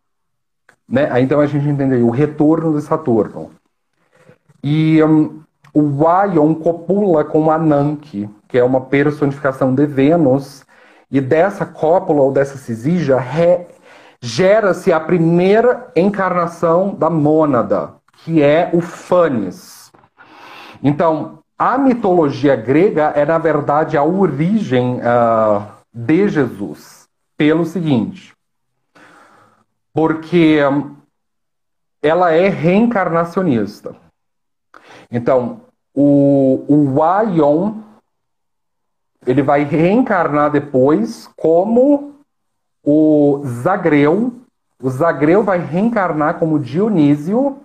[0.87, 1.09] Né?
[1.21, 3.51] Então a gente entendeu o retorno de Saturno.
[4.61, 5.41] E um,
[5.73, 10.65] o Ion copula com Ananke, que é uma personificação de Vênus,
[11.09, 13.17] e dessa cópula ou dessa cisígia
[14.21, 19.91] gera-se a primeira encarnação da mônada, que é o Fanes.
[20.83, 28.33] Então, a mitologia grega é, na verdade, a origem uh, de Jesus, pelo seguinte,
[29.93, 30.95] porque um,
[32.01, 33.95] ela é reencarnacionista.
[35.11, 35.61] Então,
[35.93, 37.81] o, o Aion,
[39.25, 42.11] ele vai reencarnar depois como
[42.83, 44.33] o Zagreu.
[44.81, 47.57] O Zagreu vai reencarnar como Dionísio.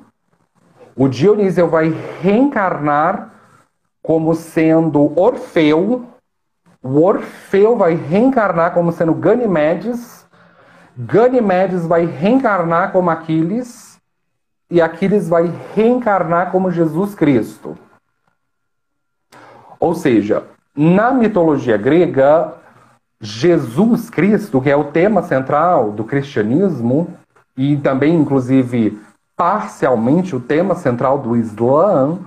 [0.94, 1.88] O Dionísio vai
[2.20, 3.32] reencarnar
[4.02, 6.06] como sendo Orfeu.
[6.82, 10.26] O Orfeu vai reencarnar como sendo Ganimedes.
[10.96, 13.98] Ganimedes vai reencarnar como Aquiles
[14.70, 17.76] e Aquiles vai reencarnar como Jesus Cristo.
[19.78, 22.54] Ou seja, na mitologia grega,
[23.20, 27.14] Jesus Cristo, que é o tema central do cristianismo
[27.56, 28.98] e também, inclusive,
[29.36, 32.18] parcialmente o tema central do Islã,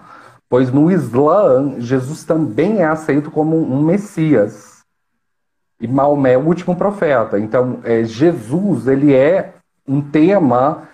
[0.49, 4.79] pois no Islã Jesus também é aceito como um Messias
[5.79, 7.39] e Maomé é o último profeta.
[7.39, 9.53] Então, é, Jesus ele é
[9.87, 10.89] um tema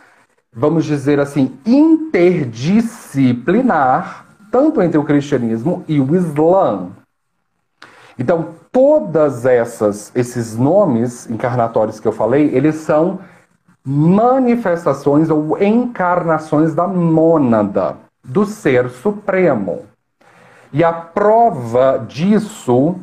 [0.55, 6.91] vamos dizer assim, interdisciplinar, tanto entre o cristianismo e o Islã.
[8.17, 13.19] Então, todas essas esses nomes encarnatórios que eu falei, eles são
[13.81, 19.83] manifestações ou encarnações da mônada, do ser supremo.
[20.73, 22.95] E a prova disso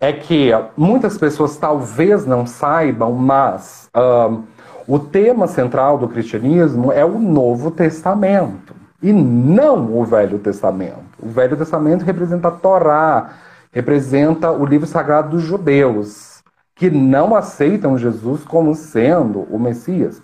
[0.00, 4.42] é que muitas pessoas talvez não saibam, mas uh,
[4.88, 11.18] o tema central do cristianismo é o Novo Testamento e não o Velho Testamento.
[11.22, 13.32] O Velho Testamento representa a Torá,
[13.72, 16.42] representa o livro sagrado dos judeus,
[16.74, 20.22] que não aceitam Jesus como sendo o Messias.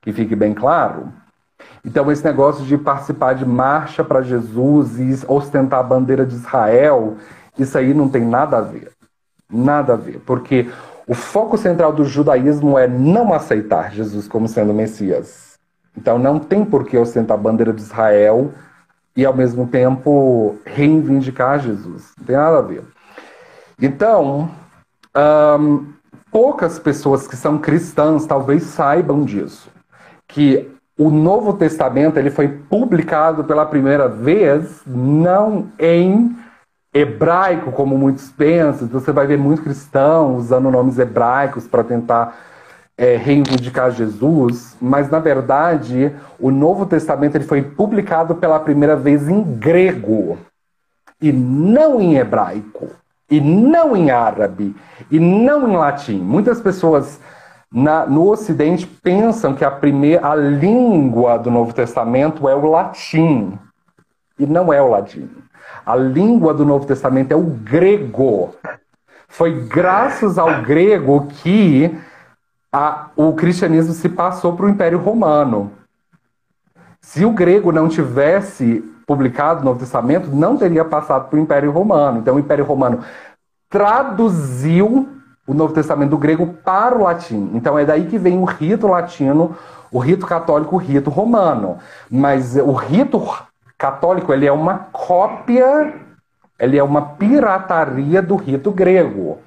[0.00, 1.12] Que fique bem claro.
[1.84, 7.16] Então, esse negócio de participar de marcha para Jesus e ostentar a bandeira de Israel,
[7.58, 8.92] isso aí não tem nada a ver.
[9.50, 10.20] Nada a ver.
[10.20, 10.70] Porque
[11.06, 15.58] o foco central do judaísmo é não aceitar Jesus como sendo Messias.
[15.96, 18.52] Então não tem por que ostentar a bandeira de Israel
[19.18, 22.12] e ao mesmo tempo reivindicar Jesus.
[22.16, 22.84] Não tem nada a ver.
[23.82, 24.48] Então,
[25.60, 25.86] um,
[26.30, 29.68] poucas pessoas que são cristãs talvez saibam disso.
[30.28, 36.36] Que o Novo Testamento ele foi publicado pela primeira vez não em
[36.94, 38.86] hebraico, como muitos pensam.
[38.86, 42.36] Então, você vai ver muitos cristãos usando nomes hebraicos para tentar
[42.98, 49.28] é, reivindicar Jesus, mas na verdade o Novo Testamento ele foi publicado pela primeira vez
[49.28, 50.36] em grego
[51.22, 52.88] e não em hebraico
[53.30, 54.74] e não em árabe
[55.08, 56.18] e não em latim.
[56.18, 57.20] Muitas pessoas
[57.72, 63.56] na, no Ocidente pensam que a primeira a língua do Novo Testamento é o latim
[64.36, 65.30] e não é o latim.
[65.86, 68.54] A língua do Novo Testamento é o grego.
[69.28, 71.96] Foi graças ao grego que
[72.72, 75.72] a, o cristianismo se passou para o Império Romano.
[77.00, 81.70] Se o grego não tivesse publicado o Novo Testamento, não teria passado para o Império
[81.70, 82.18] Romano.
[82.18, 83.02] Então, o Império Romano
[83.70, 85.08] traduziu
[85.46, 87.50] o Novo Testamento do grego para o latim.
[87.54, 89.56] Então, é daí que vem o rito latino,
[89.90, 91.78] o rito católico, o rito romano.
[92.10, 93.22] Mas o rito
[93.78, 95.94] católico ele é uma cópia,
[96.58, 99.38] ele é uma pirataria do rito grego.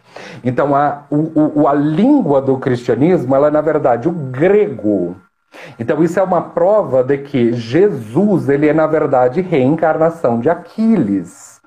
[0.43, 5.15] Então, a, o, o, a língua do cristianismo, ela é, na verdade, o grego.
[5.77, 11.59] Então, isso é uma prova de que Jesus, ele é, na verdade, reencarnação de Aquiles.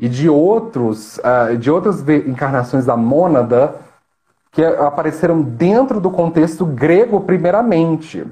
[0.00, 3.74] E de outros, uh, de outras encarnações da mônada
[4.52, 8.24] que apareceram dentro do contexto grego, primeiramente.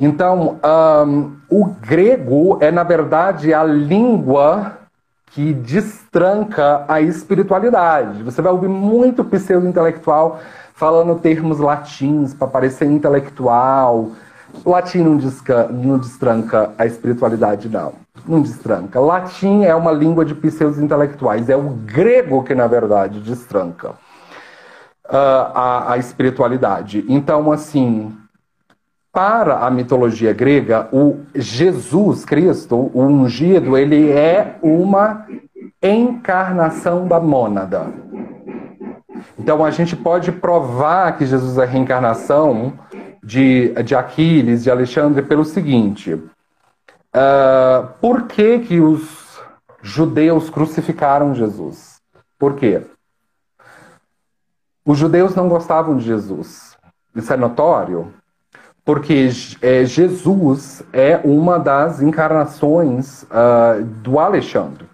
[0.00, 0.58] Então,
[1.06, 4.78] um, o grego é, na verdade, a língua
[5.32, 8.22] que destranca a espiritualidade.
[8.22, 10.40] Você vai ouvir muito pseudo-intelectual
[10.74, 14.12] falando termos latins para parecer intelectual.
[14.64, 17.92] Latim não, desca, não destranca a espiritualidade, não.
[18.26, 18.98] Não destranca.
[19.00, 21.48] Latim é uma língua de pseudo-intelectuais.
[21.48, 27.04] É o grego que, na verdade, destranca uh, a, a espiritualidade.
[27.08, 28.16] Então, assim,
[29.12, 35.26] para a mitologia grega, o Jesus Cristo, o ungido, ele é uma
[35.82, 37.86] encarnação da mônada.
[39.38, 42.78] Então a gente pode provar que Jesus é reencarnação
[43.22, 49.40] de, de Aquiles, de Alexandre, pelo seguinte: uh, por que, que os
[49.82, 52.00] judeus crucificaram Jesus?
[52.38, 52.82] Por quê?
[54.84, 56.76] Os judeus não gostavam de Jesus.
[57.14, 58.12] Isso é notório
[58.88, 59.28] porque
[59.60, 64.86] é, Jesus é uma das encarnações uh, do Alexandre,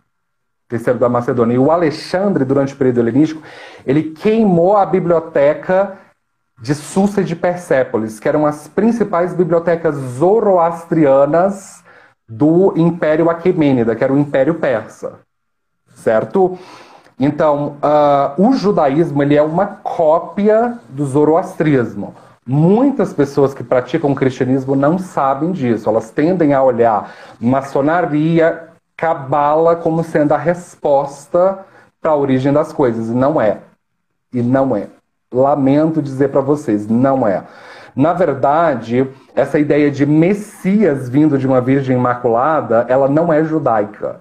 [0.68, 1.54] terceiro da Macedônia.
[1.54, 3.40] E o Alexandre, durante o período helenístico,
[3.86, 5.96] ele queimou a biblioteca
[6.60, 11.84] de Susa e de Persépolis, que eram as principais bibliotecas zoroastrianas
[12.28, 15.20] do Império Aquemênida, que era o Império Persa,
[15.94, 16.58] certo?
[17.16, 22.12] Então, uh, o judaísmo ele é uma cópia do zoroastrismo.
[22.46, 25.88] Muitas pessoas que praticam o cristianismo não sabem disso.
[25.88, 31.64] Elas tendem a olhar maçonaria, cabala como sendo a resposta
[32.02, 33.08] para a origem das coisas.
[33.08, 33.60] E não é.
[34.30, 34.88] E não é.
[35.32, 37.44] Lamento dizer para vocês, não é.
[37.96, 44.20] Na verdade, essa ideia de Messias vindo de uma Virgem Imaculada, ela não é judaica.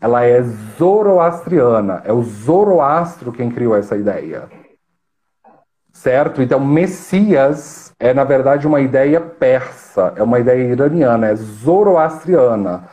[0.00, 0.40] Ela é
[0.78, 2.02] zoroastriana.
[2.04, 4.48] É o Zoroastro quem criou essa ideia
[5.96, 6.42] certo?
[6.42, 12.84] Então, Messias é, na verdade, uma ideia persa, é uma ideia iraniana, é zoroastriana.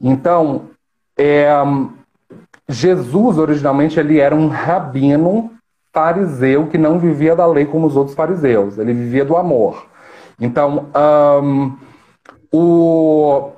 [0.00, 0.66] Então,
[1.18, 1.48] é,
[2.68, 5.50] Jesus, originalmente, ele era um rabino
[5.92, 9.86] fariseu que não vivia da lei como os outros fariseus, ele vivia do amor.
[10.40, 10.88] Então,
[11.42, 11.76] um,
[12.50, 13.50] o,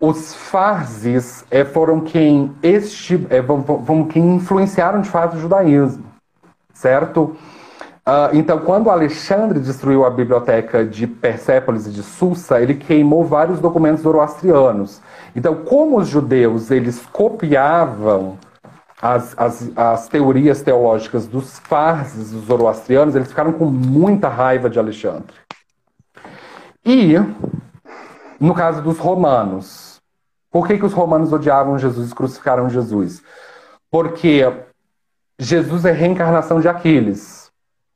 [0.00, 6.11] os farzes é, foram quem, este, é, vão, quem influenciaram de fato o judaísmo
[6.72, 7.36] certo?
[8.04, 13.60] Uh, então, quando Alexandre destruiu a biblioteca de Persépolis e de Susa, ele queimou vários
[13.60, 15.00] documentos zoroastrianos.
[15.36, 18.38] Então, como os judeus eles copiavam
[19.00, 24.80] as, as, as teorias teológicas dos farses dos zoroastrianos, eles ficaram com muita raiva de
[24.80, 25.34] Alexandre.
[26.84, 27.14] E,
[28.40, 30.00] no caso dos romanos,
[30.50, 33.22] por que, que os romanos odiavam Jesus e crucificaram Jesus?
[33.88, 34.44] Porque
[35.38, 37.50] Jesus é reencarnação de Aquiles.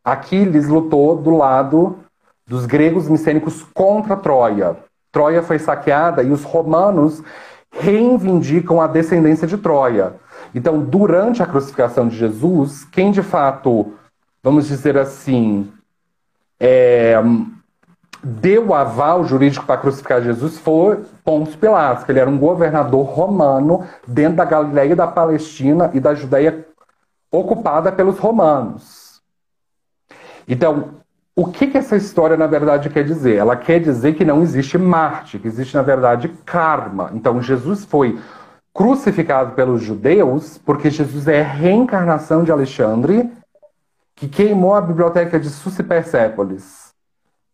[0.04, 1.98] Aquiles lutou do lado
[2.46, 4.76] dos gregos micênicos contra Troia.
[5.10, 7.22] Troia foi saqueada e os romanos
[7.72, 10.14] reivindicam a descendência de Troia.
[10.54, 13.94] Então, durante a crucificação de Jesus, quem de fato,
[14.42, 15.70] vamos dizer assim,
[16.60, 17.20] é,
[18.22, 23.84] deu aval jurídico para crucificar Jesus foi Pôncio Pilatos, que ele era um governador romano
[24.06, 26.66] dentro da Galileia da Palestina e da Judéia
[27.30, 29.20] ocupada pelos romanos.
[30.48, 30.96] Então,
[31.34, 33.36] o que, que essa história, na verdade, quer dizer?
[33.36, 37.10] Ela quer dizer que não existe Marte, que existe, na verdade, karma.
[37.12, 38.18] Então, Jesus foi
[38.72, 43.30] crucificado pelos judeus porque Jesus é a reencarnação de Alexandre,
[44.14, 46.94] que queimou a biblioteca de Susa Persépolis,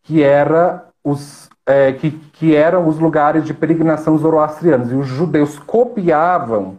[0.02, 4.90] que era os é, que, que eram os lugares de peregrinação zoroastrianos.
[4.90, 6.78] E os judeus copiavam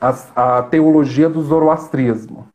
[0.00, 2.48] a, a teologia do zoroastrismo.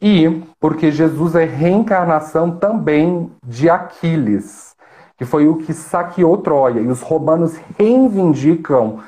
[0.00, 4.74] E porque Jesus é reencarnação também de Aquiles,
[5.16, 6.80] que foi o que saqueou Troia.
[6.80, 9.00] E os romanos reivindicam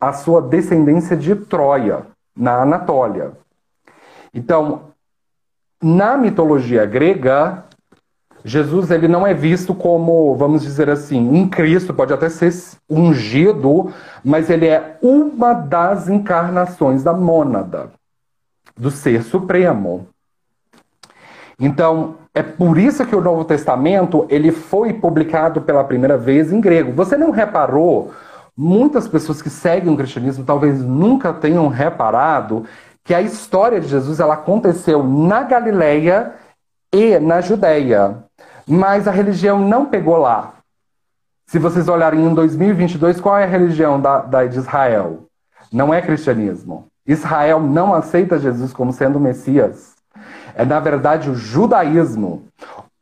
[0.00, 2.06] a sua descendência de Troia,
[2.36, 3.32] na Anatólia.
[4.32, 4.92] Então,
[5.82, 7.64] na mitologia grega,
[8.44, 12.52] Jesus ele não é visto como, vamos dizer assim, um Cristo, pode até ser
[12.90, 13.92] ungido,
[14.24, 17.90] mas ele é uma das encarnações da mônada,
[18.76, 20.08] do ser supremo.
[21.58, 26.60] Então, é por isso que o Novo Testamento ele foi publicado pela primeira vez em
[26.60, 26.92] grego.
[26.92, 28.10] Você não reparou?
[28.56, 32.64] Muitas pessoas que seguem o cristianismo talvez nunca tenham reparado
[33.04, 36.34] que a história de Jesus ela aconteceu na Galileia
[36.92, 38.22] e na Judéia
[38.66, 40.54] mas a religião não pegou lá.
[41.46, 45.26] Se vocês olharem em 2022, qual é a religião da, da, de Israel?
[45.72, 46.86] Não é cristianismo.
[47.06, 49.94] Israel não aceita Jesus como sendo o Messias.
[50.54, 52.44] É, na verdade, o judaísmo.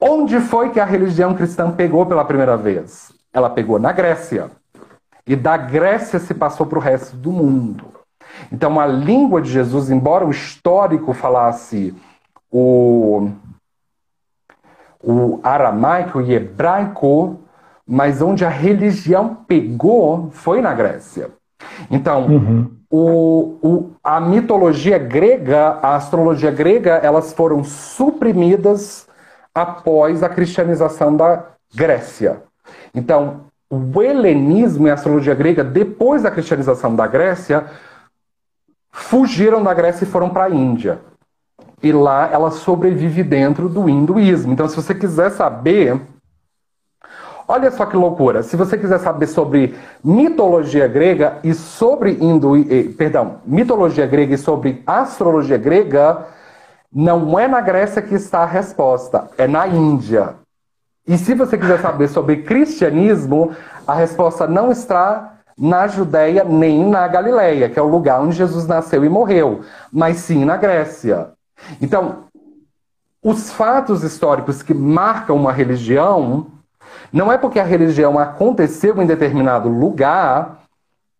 [0.00, 3.12] Onde foi que a religião cristã pegou pela primeira vez?
[3.32, 4.50] Ela pegou na Grécia.
[5.26, 7.84] E da Grécia se passou para o resto do mundo.
[8.50, 11.94] Então, a língua de Jesus, embora o histórico falasse
[12.50, 13.30] o
[15.02, 17.40] o aramaico e hebraico,
[17.86, 21.30] mas onde a religião pegou foi na Grécia.
[21.90, 22.70] Então, uhum.
[22.90, 29.08] o, o, a mitologia grega, a astrologia grega, elas foram suprimidas
[29.54, 32.42] após a cristianização da Grécia.
[32.94, 37.64] Então, o helenismo e a astrologia grega, depois da cristianização da Grécia,
[38.92, 41.00] fugiram da Grécia e foram para a Índia
[41.82, 44.52] e lá ela sobrevive dentro do hinduísmo.
[44.52, 46.00] Então, se você quiser saber.
[47.48, 48.44] Olha só que loucura.
[48.44, 49.74] Se você quiser saber sobre
[50.04, 52.52] mitologia grega e sobre hindu,
[52.96, 56.26] perdão, mitologia grega e sobre astrologia grega,
[56.92, 60.36] não é na Grécia que está a resposta, é na Índia.
[61.06, 63.52] E se você quiser saber sobre cristianismo,
[63.84, 68.66] a resposta não está na Judéia nem na Galileia, que é o lugar onde Jesus
[68.66, 69.62] nasceu e morreu,
[69.92, 71.32] mas sim na Grécia.
[71.80, 72.24] Então,
[73.22, 76.46] os fatos históricos que marcam uma religião,
[77.12, 80.60] não é porque a religião aconteceu em determinado lugar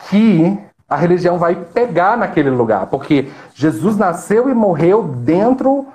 [0.08, 5.86] que a religião vai pegar naquele lugar, porque Jesus nasceu e morreu dentro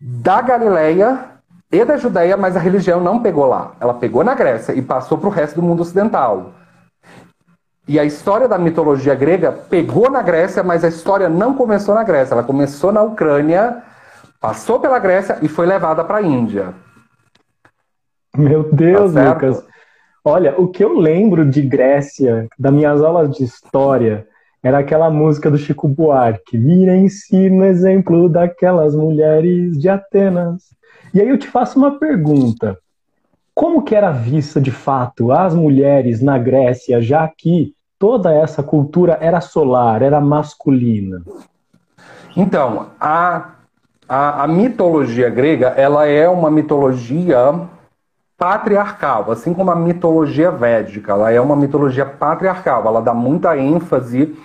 [0.00, 1.18] da Galileia
[1.72, 3.72] e da Judéia, mas a religião não pegou lá.
[3.80, 6.52] Ela pegou na Grécia e passou para o resto do mundo ocidental.
[7.88, 12.02] E a história da mitologia grega pegou na Grécia, mas a história não começou na
[12.02, 13.82] Grécia, ela começou na Ucrânia,
[14.40, 16.74] passou pela Grécia e foi levada para a Índia.
[18.36, 19.64] Meu Deus, tá Lucas.
[20.24, 24.26] Olha, o que eu lembro de Grécia, das minhas aulas de história,
[24.60, 26.58] era aquela música do Chico Buarque.
[26.58, 30.64] Mira em si no exemplo daquelas mulheres de Atenas.
[31.14, 32.76] E aí eu te faço uma pergunta.
[33.54, 39.18] Como que era vista de fato as mulheres na Grécia, já que toda essa cultura
[39.20, 41.22] era solar, era masculina?
[42.36, 43.52] Então, a,
[44.08, 47.68] a, a mitologia grega ela é uma mitologia
[48.36, 54.36] patriarcal, assim como a mitologia védica, ela é uma mitologia patriarcal, ela dá muita ênfase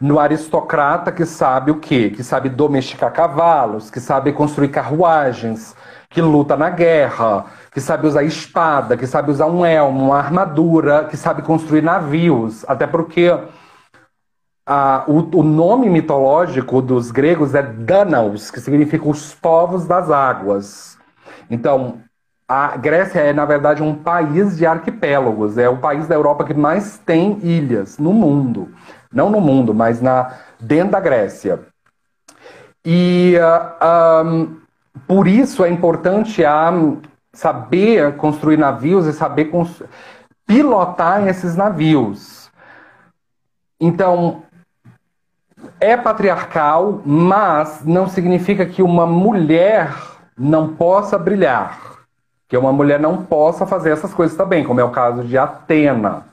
[0.00, 2.10] no aristocrata que sabe o quê?
[2.10, 5.76] Que sabe domesticar cavalos, que sabe construir carruagens,
[6.08, 7.44] que luta na guerra,
[7.76, 12.64] que sabe usar espada, que sabe usar um elmo, uma armadura, que sabe construir navios.
[12.66, 13.30] Até porque
[15.06, 20.96] o, o, nome mitológico dos gregos é Danaus, que significa os povos das águas.
[21.50, 21.98] Então,
[22.48, 25.58] a Grécia é, na verdade, um país de arquipélagos.
[25.58, 28.70] É o país da Europa que mais tem ilhas no mundo.
[29.12, 31.60] Não no mundo, mas na, dentro da Grécia.
[32.82, 34.56] E uh, um,
[35.06, 36.72] por isso é importante a
[37.36, 39.52] saber construir navios e saber
[40.46, 42.50] pilotar esses navios.
[43.78, 44.42] Então,
[45.78, 49.94] é patriarcal, mas não significa que uma mulher
[50.36, 51.78] não possa brilhar.
[52.48, 56.24] Que uma mulher não possa fazer essas coisas também, como é o caso de Atena.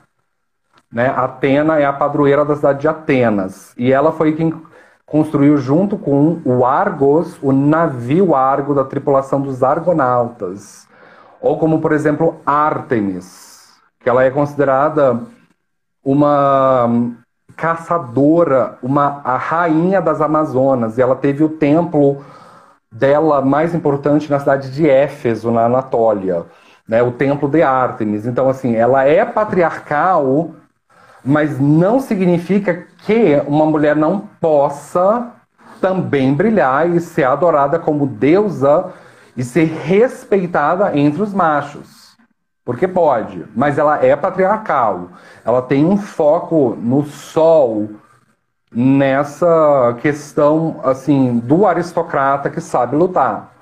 [0.90, 1.08] Né?
[1.08, 3.74] Atena é a padroeira da cidade de Atenas.
[3.76, 4.54] E ela foi quem
[5.04, 10.88] construiu junto com o Argos, o navio Argo da tripulação dos Argonautas.
[11.44, 13.68] Ou como, por exemplo, Ártemis,
[14.00, 15.20] que ela é considerada
[16.02, 16.88] uma
[17.54, 22.24] caçadora, uma a rainha das Amazonas, e ela teve o templo
[22.90, 26.46] dela mais importante na cidade de Éfeso, na Anatólia,
[26.88, 28.24] né, o templo de Ártemis.
[28.24, 30.50] Então, assim, ela é patriarcal,
[31.22, 35.30] mas não significa que uma mulher não possa
[35.78, 38.94] também brilhar e ser adorada como deusa
[39.36, 42.16] e ser respeitada entre os machos.
[42.64, 45.10] Porque pode, mas ela é patriarcal.
[45.44, 47.90] Ela tem um foco no sol,
[48.74, 53.52] nessa questão assim do aristocrata que sabe lutar.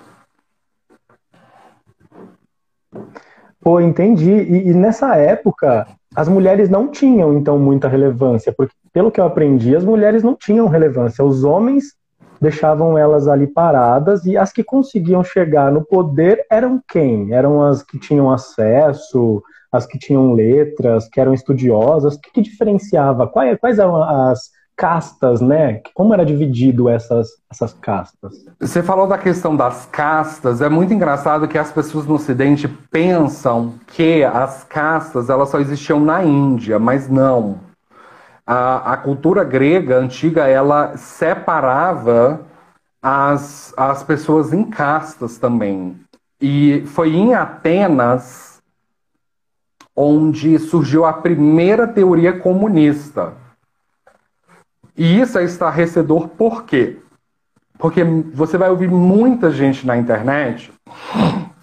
[3.61, 4.31] Pô, entendi.
[4.31, 9.25] E, e, nessa época, as mulheres não tinham, então, muita relevância, porque, pelo que eu
[9.25, 11.25] aprendi, as mulheres não tinham relevância.
[11.25, 11.95] Os homens
[12.43, 17.33] deixavam elas ali paradas e as que conseguiam chegar no poder eram quem?
[17.33, 19.41] Eram as que tinham acesso,
[19.71, 22.17] as que tinham letras, que eram estudiosas.
[22.17, 23.29] O que, que diferenciava?
[23.29, 25.81] Quais, quais eram as castas, né?
[25.95, 28.45] Como era dividido essas, essas castas?
[28.59, 30.61] Você falou da questão das castas.
[30.61, 36.01] É muito engraçado que as pessoas no Ocidente pensam que as castas elas só existiam
[36.01, 37.72] na Índia, mas não.
[38.53, 42.43] A, a cultura grega antiga ela separava
[43.01, 45.99] as, as pessoas em castas também.
[46.41, 48.61] E foi em Atenas
[49.97, 53.35] onde surgiu a primeira teoria comunista
[54.97, 56.99] e isso é estarrecedor por quê?
[57.79, 60.73] Porque você vai ouvir muita gente na internet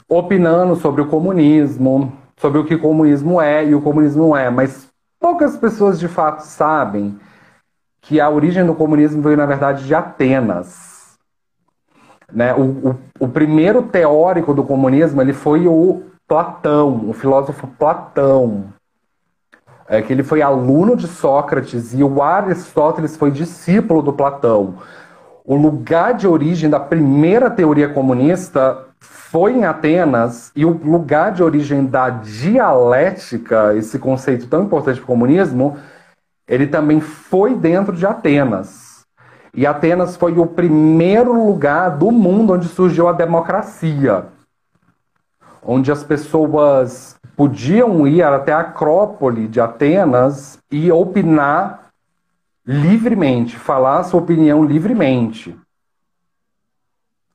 [0.08, 4.89] opinando sobre o comunismo, sobre o que comunismo é e o comunismo não é, mas
[5.20, 7.20] poucas pessoas de fato sabem
[8.02, 11.18] que a origem do comunismo veio, na verdade, de Atenas.
[12.32, 12.54] Né?
[12.54, 18.72] O, o, o primeiro teórico do comunismo ele foi o Platão, o filósofo Platão
[19.90, 24.76] é que ele foi aluno de Sócrates e o Aristóteles foi discípulo do Platão.
[25.44, 31.44] O lugar de origem da primeira teoria comunista foi em Atenas e o lugar de
[31.44, 35.78] origem da dialética, esse conceito tão importante para o comunismo,
[36.48, 39.06] ele também foi dentro de Atenas.
[39.54, 44.26] E Atenas foi o primeiro lugar do mundo onde surgiu a democracia,
[45.64, 51.92] onde as pessoas podiam ir até a Acrópole de Atenas e opinar
[52.66, 55.58] livremente, falar sua opinião livremente,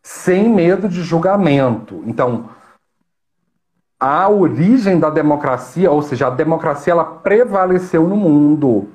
[0.04, 2.02] sem medo de julgamento.
[2.06, 2.50] Então,
[3.98, 8.90] a origem da democracia, ou seja, a democracia ela prevaleceu no mundo.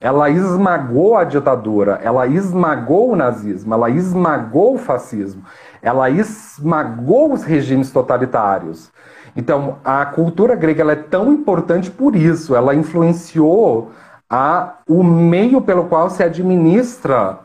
[0.00, 5.44] Ela esmagou a ditadura, ela esmagou o nazismo, ela esmagou o fascismo,
[5.80, 8.90] ela esmagou os regimes totalitários.
[9.36, 13.92] Então, a cultura grega é tão importante por isso, ela influenciou
[14.28, 17.38] a, o meio pelo qual se administra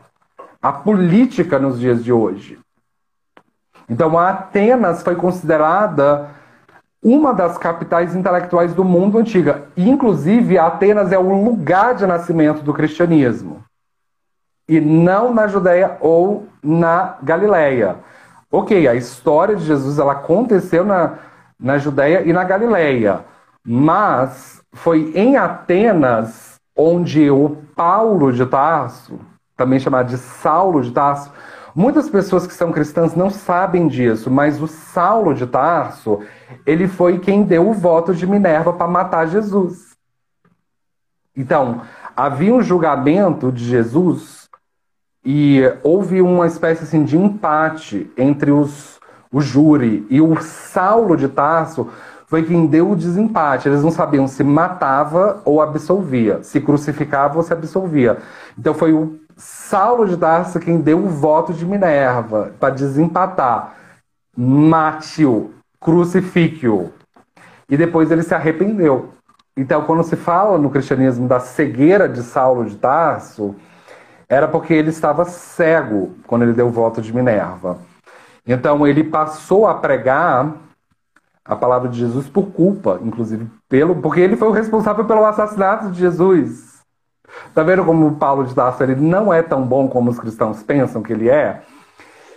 [0.60, 2.58] a política nos dias de hoje.
[3.88, 6.28] Então, a Atenas foi considerada
[7.02, 9.64] uma das capitais intelectuais do mundo antiga.
[9.76, 13.62] Inclusive, Atenas é o lugar de nascimento do cristianismo.
[14.68, 17.96] E não na Judéia ou na Galileia.
[18.50, 21.14] Ok, a história de Jesus ela aconteceu na,
[21.58, 23.20] na Judéia e na Galileia.
[23.64, 29.18] Mas foi em Atenas onde o Paulo de Tarso,
[29.56, 31.32] também chamado de Saulo de Tarso,
[31.76, 36.20] muitas pessoas que são cristãs não sabem disso, mas o Saulo de Tarso,
[36.64, 39.94] ele foi quem deu o voto de Minerva para matar Jesus.
[41.36, 41.82] Então,
[42.16, 44.48] havia um julgamento de Jesus
[45.22, 48.96] e houve uma espécie assim, de empate entre os
[49.32, 50.06] o júri.
[50.08, 51.90] E o Saulo de Tarso
[52.26, 53.68] foi quem deu o desempate.
[53.68, 58.18] Eles não sabiam se matava ou absolvia, se crucificava ou se absolvia.
[58.58, 63.74] Então foi o Saulo de Tarso quem deu o voto de Minerva para desempatar.
[64.36, 66.92] Mate-o, crucifique-o.
[67.68, 69.10] E depois ele se arrependeu.
[69.56, 73.54] Então, quando se fala no cristianismo da cegueira de Saulo de Tarso,
[74.28, 77.78] era porque ele estava cego quando ele deu o voto de Minerva.
[78.46, 80.54] Então ele passou a pregar
[81.44, 85.90] a palavra de Jesus por culpa, inclusive pelo, porque ele foi o responsável pelo assassinato
[85.90, 86.75] de Jesus.
[87.54, 91.02] Tá vendo como Paulo de Tarso ele não é tão bom como os cristãos pensam
[91.02, 91.62] que ele é?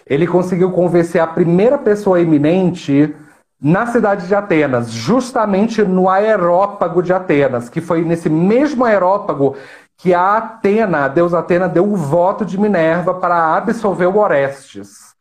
[0.05, 3.15] Ele conseguiu convencer a primeira pessoa eminente
[3.61, 9.55] na cidade de Atenas, justamente no aerópago de Atenas, que foi nesse mesmo aerópago
[9.97, 15.13] que a Atena, a deusa Atena, deu o voto de Minerva para absolver o Orestes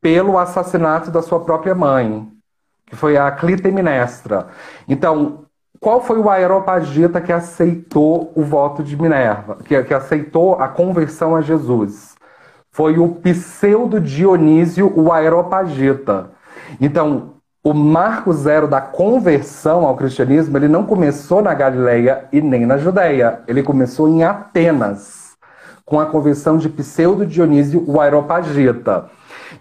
[0.00, 2.28] pelo assassinato da sua própria mãe,
[2.86, 4.48] que foi a Clitemnestra.
[4.88, 5.45] Então,
[5.80, 11.34] qual foi o Aeropagita que aceitou o voto de Minerva, que, que aceitou a conversão
[11.34, 12.14] a Jesus?
[12.70, 16.30] Foi o pseudo Dionísio, o Aeropagita.
[16.80, 22.64] Então, o marco zero da conversão ao cristianismo, ele não começou na Galileia e nem
[22.64, 23.40] na Judéia.
[23.48, 25.36] Ele começou em Atenas,
[25.84, 29.06] com a conversão de pseudo Dionísio, o Aeropagita.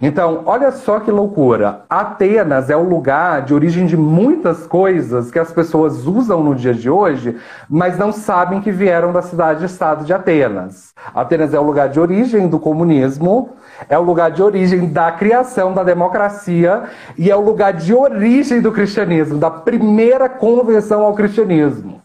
[0.02, 1.82] Então, olha só que loucura.
[1.90, 6.74] Atenas é o lugar de origem de muitas coisas que as pessoas usam no dia
[6.74, 7.38] de hoje,
[7.70, 10.94] mas não sabem que vieram da cidade-estado de Atenas.
[11.14, 13.52] Atenas é o lugar de origem do comunismo,
[13.90, 16.84] é o lugar de origem da criação da democracia
[17.18, 22.05] e é o lugar de origem do cristianismo, da primeira conversão ao cristianismo.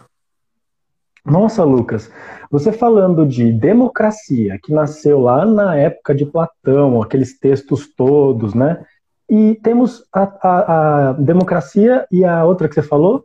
[1.24, 2.10] Nossa, Lucas,
[2.50, 8.84] você falando de democracia, que nasceu lá na época de Platão, aqueles textos todos, né?
[9.28, 13.24] E temos a, a, a democracia e a outra que você falou?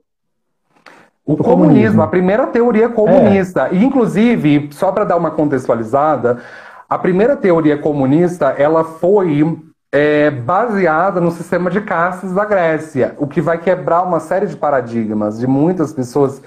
[1.25, 3.69] O, o comunismo, comunismo, a primeira teoria comunista.
[3.71, 3.73] É.
[3.73, 6.39] E, inclusive, só para dar uma contextualizada,
[6.87, 9.57] a primeira teoria comunista ela foi
[9.91, 14.55] é, baseada no sistema de castas da Grécia, o que vai quebrar uma série de
[14.55, 16.41] paradigmas de muitas pessoas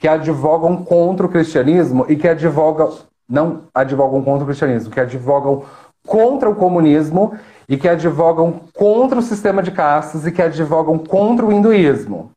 [0.00, 2.90] que advogam contra o cristianismo e que advogam,
[3.28, 5.62] não advogam contra o cristianismo, que advogam
[6.06, 7.34] contra o comunismo
[7.68, 12.30] e que advogam contra o sistema de castas e que advogam contra o hinduísmo.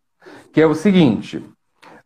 [0.52, 1.42] Que é o seguinte: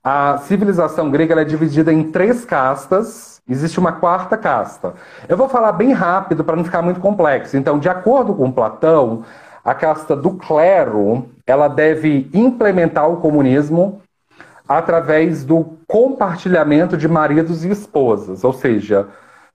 [0.03, 4.93] a civilização grega é dividida em três castas, existe uma quarta casta.
[5.27, 7.57] Eu vou falar bem rápido para não ficar muito complexo.
[7.57, 9.23] Então, de acordo com Platão,
[9.65, 14.01] a casta do clero ela deve implementar o comunismo
[14.67, 19.07] através do compartilhamento de maridos e esposas, ou seja,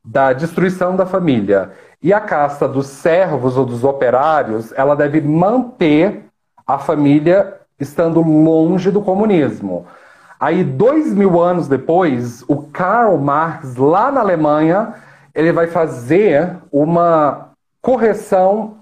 [0.04, 1.72] da destruição da família.
[2.02, 6.24] E a casta dos servos ou dos operários, ela deve manter
[6.66, 9.86] a família estando longe do comunismo.
[10.40, 14.94] Aí, dois mil anos depois, o Karl Marx, lá na Alemanha,
[15.34, 17.50] ele vai fazer uma
[17.80, 18.78] correção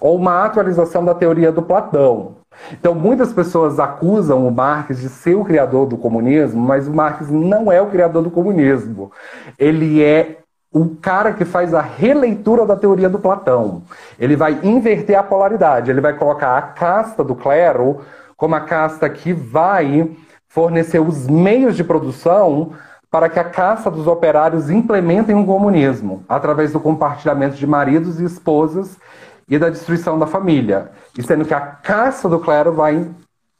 [0.00, 2.39] ou uma atualização da teoria do Platão.
[2.72, 7.30] Então, muitas pessoas acusam o Marx de ser o criador do comunismo, mas o Marx
[7.30, 9.10] não é o criador do comunismo.
[9.58, 10.38] Ele é
[10.72, 13.82] o cara que faz a releitura da teoria do Platão.
[14.18, 18.00] Ele vai inverter a polaridade, ele vai colocar a casta do clero
[18.36, 20.10] como a casta que vai
[20.48, 22.72] fornecer os meios de produção
[23.10, 28.24] para que a casta dos operários implementem o comunismo, através do compartilhamento de maridos e
[28.24, 28.96] esposas
[29.50, 33.10] e da destruição da família, e sendo que a caça do clero vai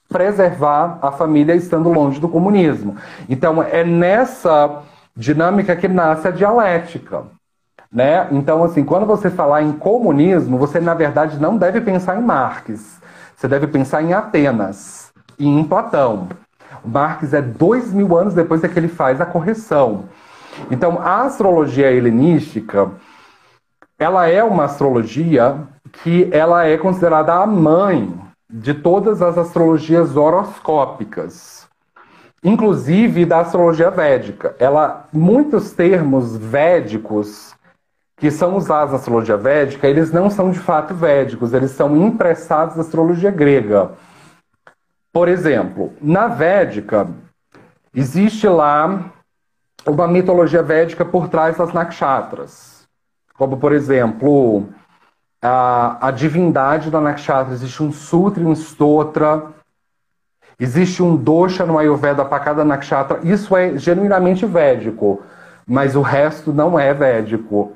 [0.09, 2.97] preservar a família estando longe do comunismo.
[3.29, 4.83] Então é nessa
[5.17, 7.25] dinâmica que nasce a dialética.
[7.93, 8.29] Né?
[8.31, 13.01] Então, assim, quando você falar em comunismo, você na verdade não deve pensar em Marx.
[13.37, 16.29] Você deve pensar em Atenas e em Platão.
[16.85, 20.05] Marx é dois mil anos depois é que ele faz a correção.
[20.71, 22.91] Então, a astrologia helenística,
[23.99, 25.57] ela é uma astrologia
[25.93, 28.19] que ela é considerada a mãe
[28.49, 31.69] de todas as astrologias horoscópicas,
[32.43, 34.57] inclusive da astrologia védica.
[34.59, 37.55] Ela, muitos termos védicos
[38.17, 42.75] que são usados na astrologia védica, eles não são de fato védicos, eles são emprestados
[42.77, 43.93] da astrologia grega.
[45.13, 47.09] Por exemplo, na védica
[47.95, 49.11] existe lá
[49.87, 52.87] uma mitologia védica por trás das nakshatras.
[53.35, 54.69] Como, por exemplo,
[55.43, 57.55] a, a divindade da nakshatra.
[57.55, 59.49] Existe um sutra e um stotra.
[60.59, 63.21] Existe um dosha no Ayurveda para cada nakshatra.
[63.23, 65.23] Isso é genuinamente védico,
[65.67, 67.73] mas o resto não é védico.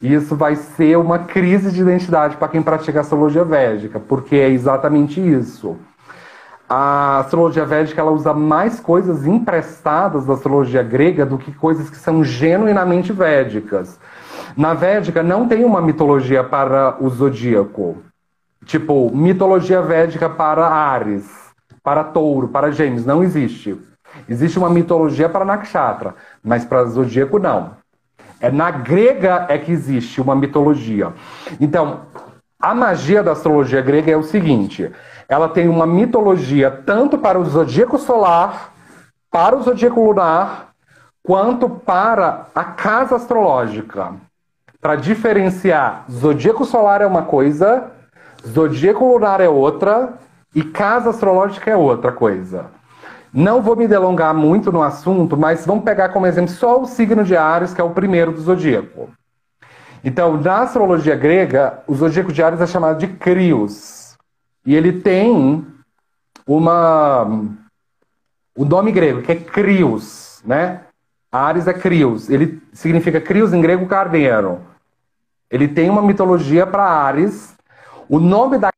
[0.00, 5.20] Isso vai ser uma crise de identidade para quem pratica astrologia védica, porque é exatamente
[5.20, 5.76] isso.
[6.68, 11.96] A astrologia védica ela usa mais coisas emprestadas da astrologia grega do que coisas que
[11.96, 13.98] são genuinamente védicas.
[14.56, 18.02] Na Védica não tem uma mitologia para o zodíaco.
[18.64, 21.24] Tipo, mitologia védica para Ares,
[21.82, 23.06] para Touro, para Gêmeos.
[23.06, 23.78] Não existe.
[24.28, 27.76] Existe uma mitologia para Nakshatra, mas para zodíaco não.
[28.40, 31.12] É na grega é que existe uma mitologia.
[31.60, 32.02] Então,
[32.60, 34.90] a magia da astrologia grega é o seguinte:
[35.28, 38.72] ela tem uma mitologia tanto para o zodíaco solar,
[39.30, 40.70] para o zodíaco lunar,
[41.22, 44.14] quanto para a casa astrológica
[44.80, 47.90] para diferenciar zodíaco solar é uma coisa,
[48.46, 50.14] zodíaco lunar é outra
[50.54, 52.66] e casa astrológica é outra coisa.
[53.32, 57.22] Não vou me delongar muito no assunto, mas vamos pegar como exemplo só o signo
[57.22, 59.10] de Ares, que é o primeiro do zodíaco.
[60.02, 64.16] Então, na astrologia grega, o zodíaco de Ares é chamado de Crios.
[64.66, 65.64] E ele tem
[66.46, 67.26] uma
[68.56, 70.80] o nome grego, que é Crios, né?
[71.32, 72.28] Ares é Crios.
[72.28, 74.60] Ele significa Crios em grego carneiro.
[75.50, 77.56] Ele tem uma mitologia para Ares.
[78.08, 78.70] O nome da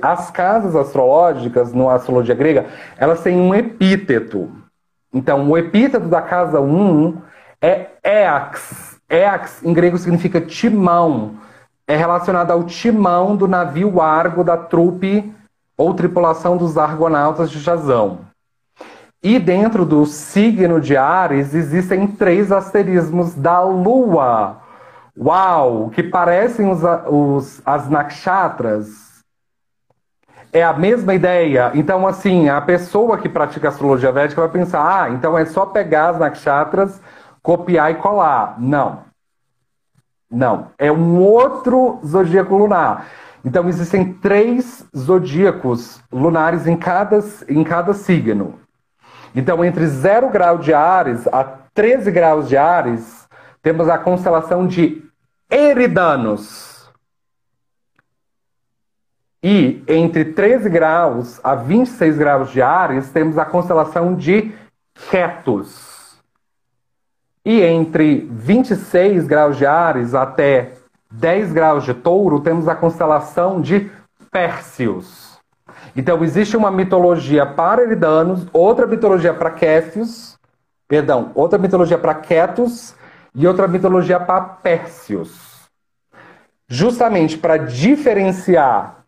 [0.00, 2.66] as casas astrológicas no astrologia grega,
[2.96, 4.48] elas têm um epíteto.
[5.12, 7.20] Então, o epíteto da casa 1
[7.60, 9.00] é Eax.
[9.10, 11.36] Ex, em grego, significa timão.
[11.86, 15.34] É relacionado ao timão do navio Argo da trupe
[15.76, 18.31] ou tripulação dos argonautas de Jazão.
[19.22, 24.60] E dentro do signo de Ares existem três asterismos da Lua.
[25.16, 25.90] Uau!
[25.90, 29.22] Que parecem os, os, as nakshatras.
[30.52, 31.70] É a mesma ideia.
[31.72, 36.10] Então, assim, a pessoa que pratica astrologia védica vai pensar: ah, então é só pegar
[36.10, 37.00] as nakshatras,
[37.40, 38.56] copiar e colar.
[38.58, 39.04] Não.
[40.28, 40.66] Não.
[40.76, 43.06] É um outro zodíaco lunar.
[43.44, 48.58] Então, existem três zodíacos lunares em cada, em cada signo.
[49.34, 51.42] Então, entre 0 grau de Ares a
[51.74, 53.26] 13 graus de Ares,
[53.62, 55.02] temos a constelação de
[55.50, 56.90] Eridanos.
[59.42, 64.52] E entre 13 graus a 26 graus de Ares, temos a constelação de
[65.10, 66.22] Ketus.
[67.44, 70.74] E entre 26 graus de Ares até
[71.10, 73.90] 10 graus de Touro, temos a constelação de
[74.30, 75.21] Pérseus.
[75.94, 80.38] Então, existe uma mitologia para Eridanos, outra mitologia para Kéfios,
[80.88, 82.94] perdão, outra mitologia para Quetos
[83.34, 85.52] e outra mitologia para Pérsios.
[86.68, 89.04] Justamente para diferenciar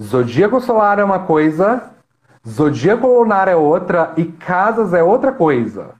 [0.00, 1.90] zodíaco solar é uma coisa,
[2.48, 5.94] zodíaco lunar é outra e casas é outra coisa.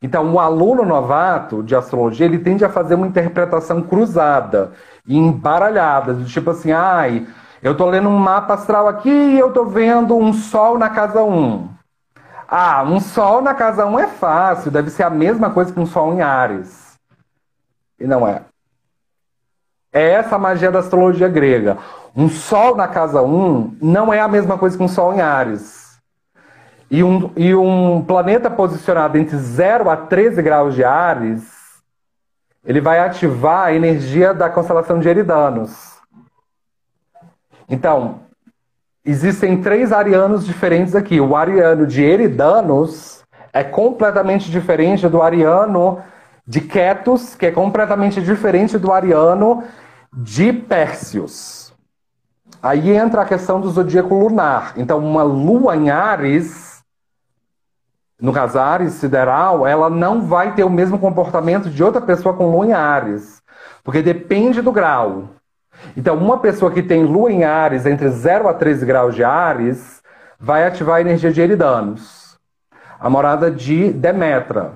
[0.00, 4.72] Então, o aluno novato de astrologia, ele tende a fazer uma interpretação cruzada
[5.06, 7.26] e embaralhada, do tipo assim, ai,
[7.66, 11.24] eu estou lendo um mapa astral aqui e eu estou vendo um sol na casa
[11.24, 11.68] 1.
[12.46, 15.84] Ah, um sol na casa 1 é fácil, deve ser a mesma coisa que um
[15.84, 16.94] sol em Ares.
[17.98, 18.42] E não é.
[19.92, 21.76] É essa a magia da astrologia grega.
[22.14, 25.98] Um sol na casa 1 não é a mesma coisa que um sol em Ares.
[26.88, 31.42] E um, e um planeta posicionado entre 0 a 13 graus de Ares,
[32.64, 35.95] ele vai ativar a energia da constelação de Eridanos.
[37.68, 38.20] Então,
[39.04, 41.20] existem três arianos diferentes aqui.
[41.20, 46.02] O ariano de Eridanos é completamente diferente do ariano
[46.46, 49.64] de Quetus, que é completamente diferente do ariano
[50.12, 51.74] de Pérsios.
[52.62, 54.72] Aí entra a questão do zodíaco lunar.
[54.76, 56.82] Então, uma lua em Ares,
[58.20, 62.50] no caso Ares sideral, ela não vai ter o mesmo comportamento de outra pessoa com
[62.50, 63.42] lua em Ares,
[63.84, 65.35] porque depende do grau.
[65.96, 70.02] Então, uma pessoa que tem lua em Ares entre 0 a 13 graus de Ares
[70.38, 72.36] vai ativar a energia de Eridanos,
[73.00, 74.72] a morada de Demetra,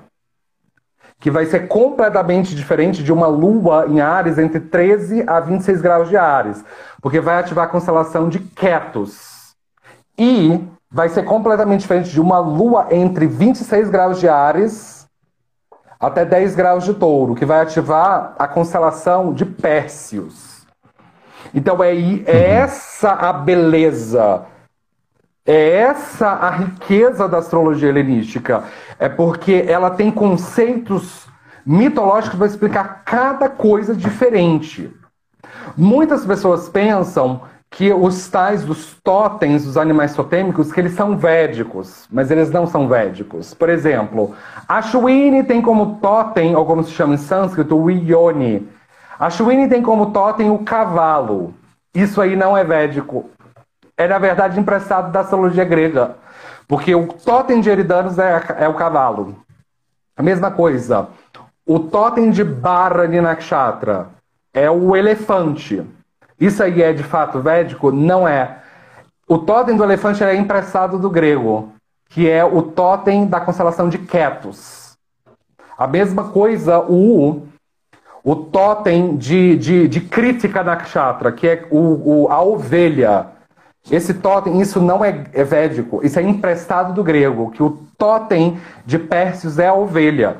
[1.19, 6.09] que vai ser completamente diferente de uma lua em Ares entre 13 a 26 graus
[6.09, 6.65] de Ares,
[7.01, 9.55] porque vai ativar a constelação de Ketus.
[10.17, 10.59] E
[10.91, 15.07] vai ser completamente diferente de uma lua entre 26 graus de Ares
[15.99, 20.50] até 10 graus de Touro, que vai ativar a constelação de Pérseus.
[21.53, 24.43] Então é, é essa a beleza,
[25.45, 28.63] é essa a riqueza da astrologia helenística.
[28.99, 31.27] É porque ela tem conceitos
[31.65, 34.91] mitológicos para explicar cada coisa diferente.
[35.77, 42.05] Muitas pessoas pensam que os tais dos totens, dos animais totêmicos, que eles são védicos,
[42.11, 43.53] mas eles não são védicos.
[43.53, 44.35] Por exemplo,
[44.67, 48.67] a Shwini tem como totem, ou como se chama em sânscrito, o Ioni,
[49.21, 51.53] a Shwini tem como totem o cavalo.
[51.93, 53.29] Isso aí não é védico.
[53.95, 56.15] É, na verdade, emprestado da astrologia grega.
[56.67, 59.35] Porque o totem de Eridanos é, é o cavalo.
[60.17, 61.07] A mesma coisa.
[61.63, 64.09] O totem de Bharani Nakshatra
[64.51, 65.85] é o elefante.
[66.39, 67.91] Isso aí é de fato védico?
[67.91, 68.57] Não é.
[69.27, 71.71] O totem do elefante é emprestado do grego,
[72.09, 74.97] que é o totem da constelação de Ketus.
[75.77, 77.50] A mesma coisa, o
[78.23, 83.27] o totem de, de, de crítica nakshatra, que é o, o, a ovelha.
[83.89, 88.59] Esse totem, isso não é, é védico, isso é emprestado do grego, que o totem
[88.85, 90.37] de Pérsios é a ovelha.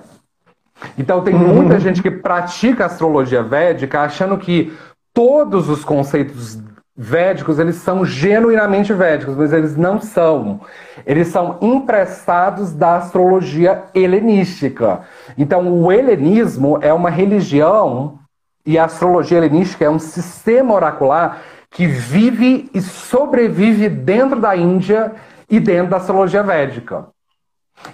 [0.98, 1.56] Então tem uhum.
[1.56, 4.74] muita gente que pratica astrologia védica achando que
[5.14, 6.60] todos os conceitos
[6.96, 10.62] védicos, eles são genuinamente védicos, mas eles não são.
[11.06, 15.02] Eles são emprestados da astrologia helenística.
[15.38, 18.20] Então, o helenismo é uma religião
[18.66, 25.14] e a astrologia helenística é um sistema oracular que vive e sobrevive dentro da Índia
[25.50, 27.08] e dentro da astrologia védica.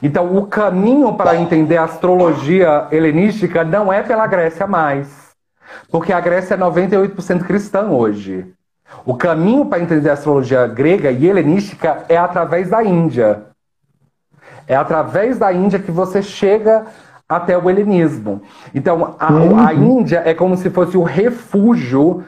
[0.01, 5.27] Então, o caminho para entender a astrologia helenística não é pela Grécia mais.
[5.89, 8.53] Porque a Grécia é 98% cristã hoje.
[9.05, 13.43] O caminho para entender a astrologia grega e helenística é através da Índia.
[14.67, 16.85] É através da Índia que você chega
[17.27, 18.41] até o helenismo.
[18.73, 19.59] Então, a, uhum.
[19.59, 22.23] a Índia é como se fosse o refúgio,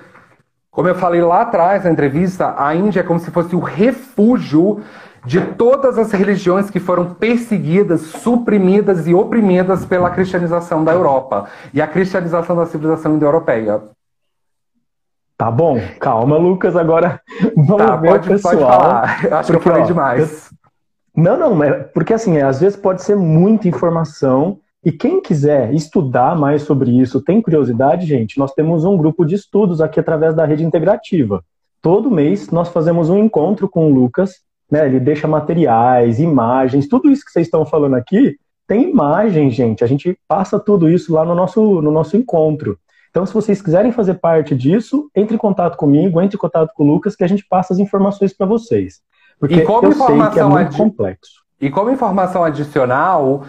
[0.72, 4.82] como eu falei lá atrás na entrevista, a Índia é como se fosse o refúgio
[5.26, 11.82] de todas as religiões que foram perseguidas, suprimidas e oprimidas pela cristianização da Europa e
[11.82, 13.82] a cristianização da civilização indo-europeia.
[15.40, 16.76] Tá bom, calma, Lucas.
[16.76, 17.20] Agora
[17.56, 18.56] vamos tá, ver pode, pessoal.
[18.56, 19.04] Pode falar.
[19.40, 20.50] Acho porque, que eu falei ó, demais.
[20.52, 21.24] Eu...
[21.24, 24.60] Não, não, é porque assim, às vezes pode ser muita informação.
[24.86, 29.36] E quem quiser estudar mais sobre isso, tem curiosidade, gente, nós temos um grupo de
[29.36, 31.44] estudos aqui através da rede integrativa.
[31.82, 34.36] Todo mês nós fazemos um encontro com o Lucas
[34.70, 34.86] né?
[34.86, 38.38] Ele deixa materiais, imagens, tudo isso que vocês estão falando aqui
[38.68, 39.84] tem imagem, gente.
[39.84, 42.78] A gente passa tudo isso lá no nosso, no nosso encontro.
[43.10, 46.84] Então, se vocês quiserem fazer parte disso, entre em contato comigo, entre em contato com
[46.84, 49.02] o Lucas, que a gente passa as informações para vocês.
[49.40, 51.44] Porque e como eu sei que é muito complexo.
[51.60, 53.44] E como informação adicional,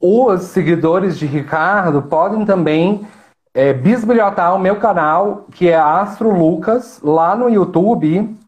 [0.00, 3.06] os seguidores de Ricardo podem também
[3.52, 8.38] é, bisbilhotar o meu canal, que é Astro Lucas, lá no YouTube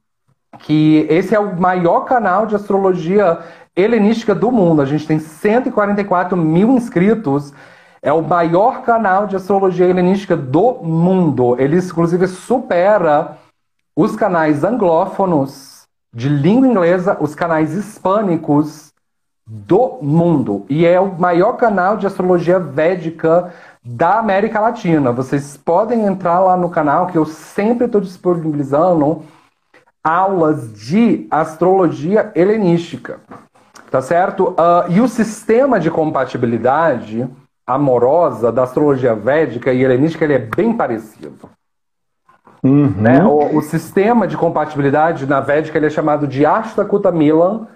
[0.58, 3.38] que esse é o maior canal de astrologia
[3.74, 4.82] helenística do mundo.
[4.82, 7.52] A gente tem 144 mil inscritos.
[8.02, 11.56] É o maior canal de astrologia helenística do mundo.
[11.60, 13.38] Ele, inclusive, supera
[13.96, 15.82] os canais anglófonos
[16.12, 18.92] de língua inglesa, os canais hispânicos
[19.46, 20.66] do mundo.
[20.68, 23.52] E é o maior canal de astrologia védica
[23.84, 25.12] da América Latina.
[25.12, 29.22] Vocês podem entrar lá no canal, que eu sempre estou disponibilizando
[30.02, 33.20] aulas de astrologia helenística,
[33.90, 34.50] tá certo?
[34.50, 37.28] Uh, e o sistema de compatibilidade
[37.66, 41.50] amorosa da astrologia védica e helenística ele é bem parecido.
[42.62, 42.90] Uhum.
[42.96, 43.24] Né?
[43.24, 47.66] O, o, sistema de compatibilidade na védica ele é chamado de Ashtakuta Milan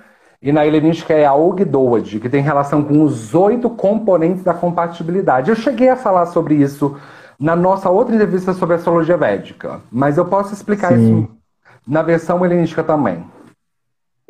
[0.40, 5.50] e na helenística é a Ogdoad, que tem relação com os oito componentes da compatibilidade.
[5.50, 6.96] Eu cheguei a falar sobre isso
[7.38, 11.20] na nossa outra entrevista sobre astrologia védica, mas eu posso explicar Sim.
[11.20, 11.36] isso
[11.86, 13.24] na versão helenística também.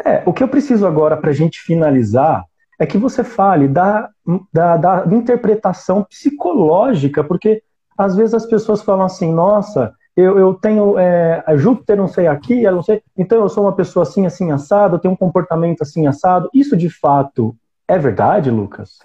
[0.05, 2.45] É, o que eu preciso agora para a gente finalizar
[2.79, 4.09] é que você fale da,
[4.53, 7.63] da, da, interpretação psicológica, porque
[7.97, 12.63] às vezes as pessoas falam assim, nossa, eu, eu tenho é, Júpiter não sei aqui,
[12.63, 16.07] não sei, então eu sou uma pessoa assim, assim, assado, eu tenho um comportamento assim,
[16.07, 16.51] assado.
[16.53, 17.57] Isso de fato
[17.89, 18.99] é verdade, Lucas?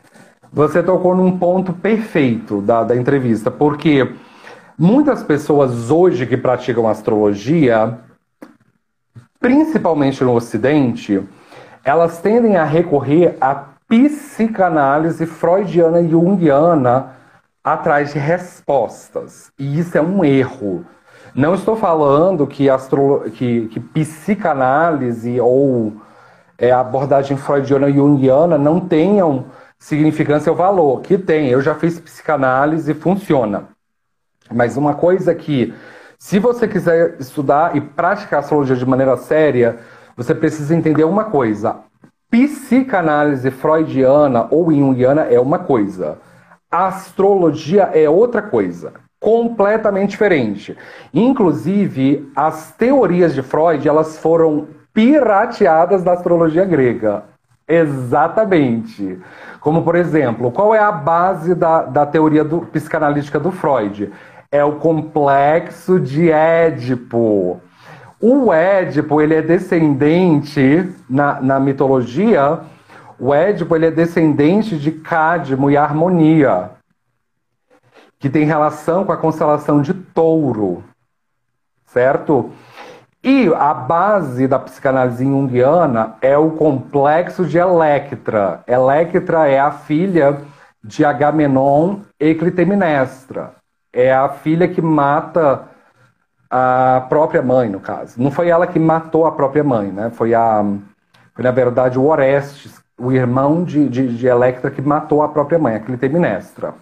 [0.51, 4.13] Você tocou num ponto perfeito da, da entrevista, porque
[4.77, 7.99] muitas pessoas hoje que praticam astrologia
[9.41, 11.21] principalmente no Ocidente,
[11.83, 17.13] elas tendem a recorrer à psicanálise freudiana e junguiana
[17.63, 19.51] atrás de respostas.
[19.57, 20.85] E isso é um erro.
[21.35, 23.25] Não estou falando que, astro...
[23.33, 25.93] que, que psicanálise ou
[26.57, 29.45] é, abordagem freudiana e junguiana não tenham
[29.79, 31.49] significância ou valor, que tem.
[31.49, 33.65] Eu já fiz psicanálise funciona.
[34.53, 35.73] Mas uma coisa que
[36.19, 39.79] se você quiser estudar e praticar astrologia de maneira séria,
[40.15, 41.77] você precisa entender uma coisa.
[42.29, 46.17] Psicanálise freudiana ou junguiana é uma coisa.
[46.71, 50.77] Astrologia é outra coisa, completamente diferente.
[51.13, 57.25] Inclusive, as teorias de Freud, elas foram pirateadas da astrologia grega.
[57.67, 59.19] Exatamente.
[59.59, 64.11] Como, por exemplo, qual é a base da, da teoria do, psicanalítica do Freud?
[64.51, 67.61] é o complexo de Édipo.
[68.21, 72.59] O Édipo, ele é descendente, na, na mitologia,
[73.19, 76.71] o Édipo ele é descendente de Cádmo e Harmonia,
[78.19, 80.83] que tem relação com a constelação de Touro,
[81.85, 82.51] certo?
[83.23, 88.63] E a base da psicanálise junguiana é o complexo de Electra.
[88.67, 90.41] Electra é a filha
[90.83, 93.61] de Agamenon e Clitemnestra
[93.93, 95.63] é a filha que mata
[96.51, 98.21] a própria mãe, no caso.
[98.21, 100.11] Não foi ela que matou a própria mãe, né?
[100.13, 100.61] Foi, a,
[101.33, 105.57] foi na verdade, o Orestes, o irmão de, de, de Electra, que matou a própria
[105.57, 106.73] mãe, a Clitemnestra.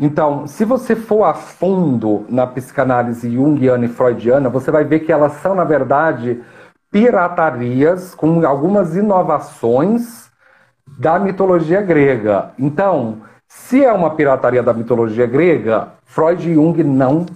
[0.00, 5.12] Então, se você for a fundo na psicanálise junguiana e freudiana, você vai ver que
[5.12, 6.42] elas são, na verdade,
[6.90, 10.28] piratarias com algumas inovações
[10.98, 12.50] da mitologia grega.
[12.58, 17.26] Então, se é uma pirataria da mitologia grega, Freud e Jung não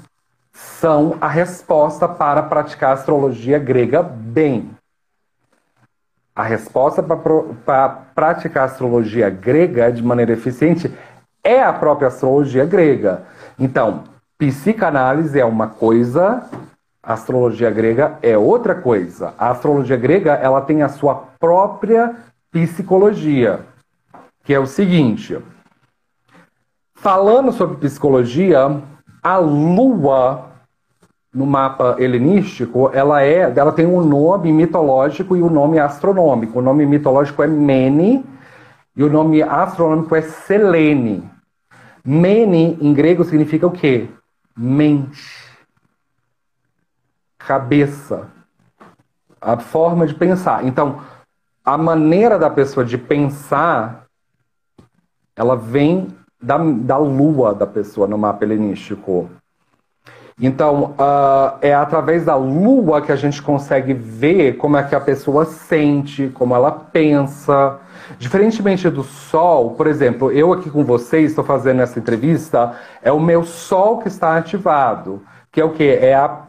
[0.53, 4.71] são a resposta para praticar astrologia grega bem.
[6.35, 10.93] A resposta para praticar astrologia grega de maneira eficiente
[11.45, 13.25] é a própria astrologia grega.
[13.59, 14.05] Então,
[14.39, 16.49] psicanálise é uma coisa,
[17.03, 19.35] astrologia grega é outra coisa.
[19.39, 22.17] A astrologia grega ela tem a sua própria
[22.51, 23.61] psicologia,
[24.45, 25.39] que é o seguinte:
[26.95, 28.81] Falando sobre psicologia,
[29.23, 30.51] a lua
[31.33, 36.59] no mapa helenístico, ela é, ela tem um nome mitológico e um nome astronômico.
[36.59, 38.25] O nome mitológico é Mene
[38.95, 41.31] e o nome astronômico é Selene.
[42.05, 44.11] Mene em grego significa o quê?
[44.55, 45.57] Mente.
[47.39, 48.29] Cabeça.
[49.41, 50.67] A forma de pensar.
[50.67, 51.01] Então,
[51.65, 54.05] a maneira da pessoa de pensar,
[55.35, 56.09] ela vem
[56.43, 59.31] da, da lua da pessoa no mapa helenístico.
[60.41, 65.01] Então, uh, é através da lua que a gente consegue ver como é que a
[65.01, 67.79] pessoa sente, como ela pensa.
[68.19, 73.21] Diferentemente do sol, por exemplo, eu aqui com vocês estou fazendo essa entrevista, é o
[73.21, 75.89] meu sol que está ativado, que é o que?
[75.89, 76.49] É a,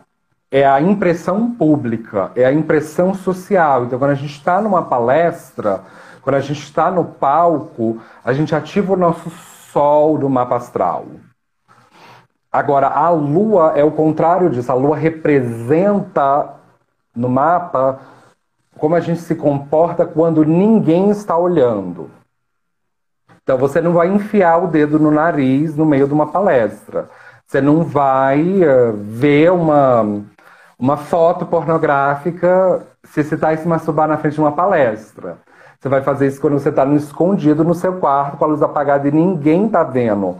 [0.50, 3.86] é a impressão pública, é a impressão social.
[3.86, 5.82] Então, quando a gente está numa palestra,
[6.22, 9.30] quando a gente está no palco, a gente ativa o nosso
[9.74, 11.05] sol do mapa astral.
[12.51, 14.71] Agora, a Lua é o contrário disso.
[14.71, 16.53] A Lua representa
[17.15, 17.99] no mapa
[18.78, 22.11] como a gente se comporta quando ninguém está olhando.
[23.41, 27.09] Então, você não vai enfiar o dedo no nariz no meio de uma palestra.
[27.45, 30.24] Você não vai uh, ver uma,
[30.78, 35.39] uma foto pornográfica se você está se masturbar na frente de uma palestra.
[35.84, 39.05] Você vai fazer isso quando você está escondido no seu quarto com a luz apagada
[39.05, 40.38] e ninguém está vendo.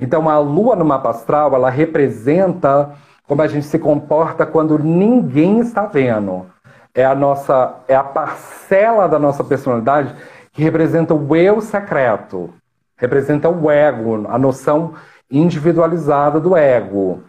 [0.00, 2.92] Então a lua no mapa astral, ela representa
[3.26, 6.46] como a gente se comporta quando ninguém está vendo.
[6.94, 10.14] É a nossa, é a parcela da nossa personalidade
[10.52, 12.54] que representa o eu secreto,
[12.96, 14.94] representa o ego, a noção
[15.28, 17.20] individualizada do ego.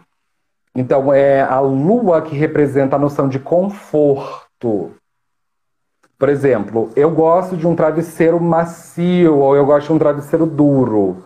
[0.72, 4.92] Então é a lua que representa a noção de conforto.
[6.18, 11.24] Por exemplo, eu gosto de um travesseiro macio ou eu gosto de um travesseiro duro.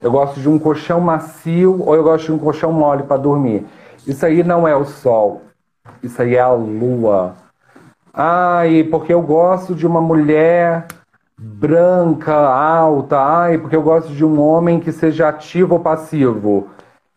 [0.00, 3.64] Eu gosto de um colchão macio ou eu gosto de um colchão mole para dormir.
[4.04, 5.42] Isso aí não é o sol.
[6.02, 7.34] Isso aí é a lua.
[8.12, 10.86] Ai, porque eu gosto de uma mulher
[11.38, 13.18] branca, alta.
[13.18, 16.68] Ai, porque eu gosto de um homem que seja ativo ou passivo.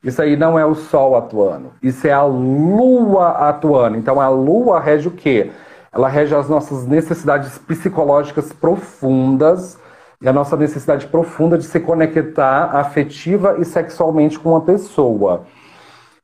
[0.03, 1.72] Isso aí não é o sol atuando.
[1.82, 3.97] Isso é a lua atuando.
[3.97, 5.51] Então a lua rege o quê?
[5.92, 9.80] Ela rege as nossas necessidades psicológicas profundas
[10.22, 15.46] e a nossa necessidade profunda de se conectar afetiva e sexualmente com uma pessoa.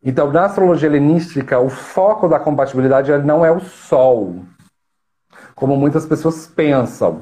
[0.03, 4.43] Então, na astrologia helenística, o foco da compatibilidade não é o Sol,
[5.55, 7.22] como muitas pessoas pensam.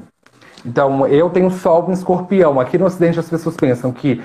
[0.64, 2.58] Então, eu tenho Sol em escorpião.
[2.58, 4.22] Aqui no Ocidente, as pessoas pensam que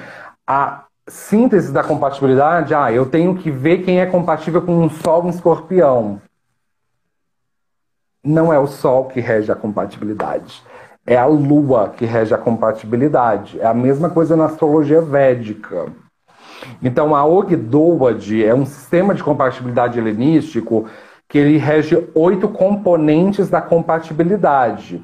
[0.47, 5.25] a síntese da compatibilidade, ah, eu tenho que ver quem é compatível com um Sol
[5.25, 6.21] em escorpião.
[8.27, 10.61] Não é o Sol que rege a compatibilidade.
[11.05, 13.57] É a lua que rege a compatibilidade.
[13.57, 15.85] É a mesma coisa na astrologia védica.
[16.83, 20.87] Então, a Ogdoad é um sistema de compatibilidade helenístico
[21.29, 25.01] que ele rege oito componentes da compatibilidade.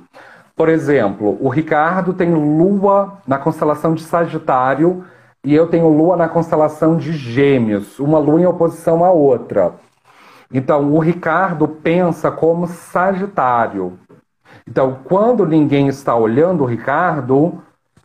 [0.53, 5.05] Por exemplo, o Ricardo tem lua na constelação de Sagitário
[5.45, 9.71] e eu tenho lua na constelação de Gêmeos, uma lua em oposição à outra.
[10.53, 13.99] Então, o Ricardo pensa como Sagitário,
[14.67, 17.61] então, quando ninguém está olhando o Ricardo,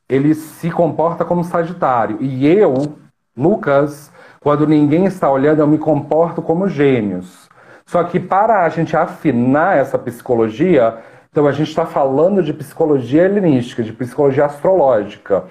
[0.08, 2.18] ele se comporta como Sagitário.
[2.20, 2.96] E eu,
[3.36, 7.48] Lucas, quando ninguém está olhando, eu me comporto como Gêmeos.
[7.86, 10.98] Só que para a gente afinar essa psicologia,
[11.30, 15.44] então a gente está falando de psicologia helenística, de psicologia astrológica.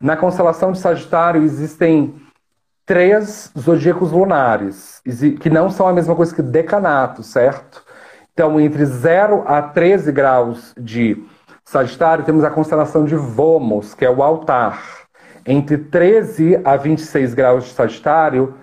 [0.00, 2.14] Na constelação de Sagitário existem
[2.84, 5.00] três zodíacos lunares,
[5.40, 7.84] que não são a mesma coisa que decanato, certo?
[8.32, 11.22] Então, entre 0 a 13 graus de
[11.64, 14.82] Sagitário, temos a constelação de Vomos, que é o altar.
[15.46, 18.54] Entre 13 a 26 graus de Sagitário,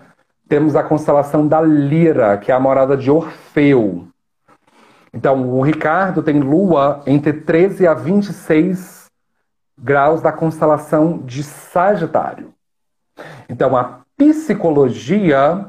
[0.47, 4.07] temos a constelação da Lira, que é a morada de Orfeu.
[5.13, 9.05] Então, o Ricardo tem lua entre 13 a 26
[9.77, 12.53] graus da constelação de Sagitário.
[13.47, 15.65] Então, a psicologia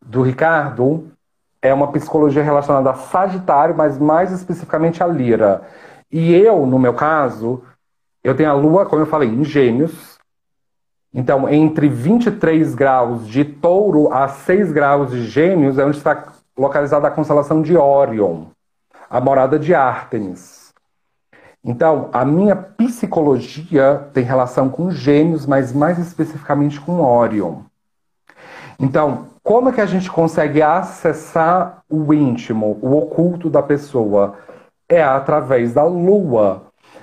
[0.00, 1.12] do Ricardo
[1.60, 5.62] é uma psicologia relacionada a Sagitário, mas mais especificamente a Lira.
[6.10, 7.62] E eu, no meu caso,
[8.24, 10.18] eu tenho a Lua, como eu falei, em Gêmeos.
[11.12, 17.08] Então, entre 23 graus de Touro a 6 graus de Gêmeos é onde está localizada
[17.08, 18.46] a constelação de Órion,
[19.10, 20.57] a morada de Ártemis.
[21.64, 27.62] Então, a minha psicologia tem relação com Gêmeos, mas mais especificamente com Órion.
[28.78, 34.36] Então, como é que a gente consegue acessar o íntimo, o oculto da pessoa?
[34.88, 36.62] É através da lua.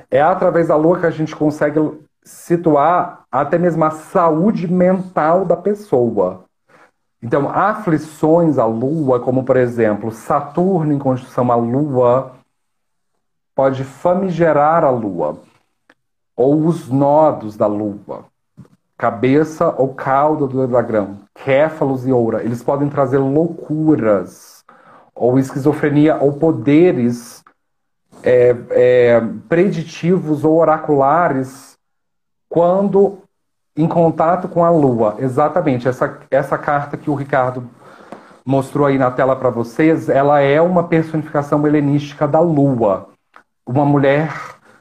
[0.09, 1.79] É através da lua que a gente consegue
[2.23, 6.45] situar até mesmo a saúde mental da pessoa.
[7.21, 12.33] Então, aflições à Lua, como por exemplo, Saturno em conjunção à Lua,
[13.55, 15.39] pode famigerar a Lua,
[16.35, 18.25] ou os nodos da Lua,
[18.97, 24.63] cabeça ou cauda do dragão, céfalos e oura, eles podem trazer loucuras,
[25.15, 27.41] ou esquizofrenia, ou poderes
[28.21, 31.77] é, é, preditivos ou oraculares
[32.49, 33.19] quando
[33.77, 35.15] em contato com a Lua.
[35.19, 37.69] Exatamente, essa, essa carta que o Ricardo
[38.45, 43.14] mostrou aí na tela para vocês, ela é uma personificação helenística da Lua.
[43.67, 44.31] Uma mulher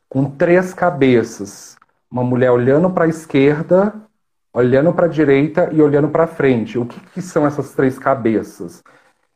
[0.08, 1.76] com três cabeças.
[2.10, 3.94] Uma mulher olhando para a esquerda,
[4.52, 6.78] olhando para a direita e olhando para frente.
[6.78, 8.82] O que, que são essas três cabeças?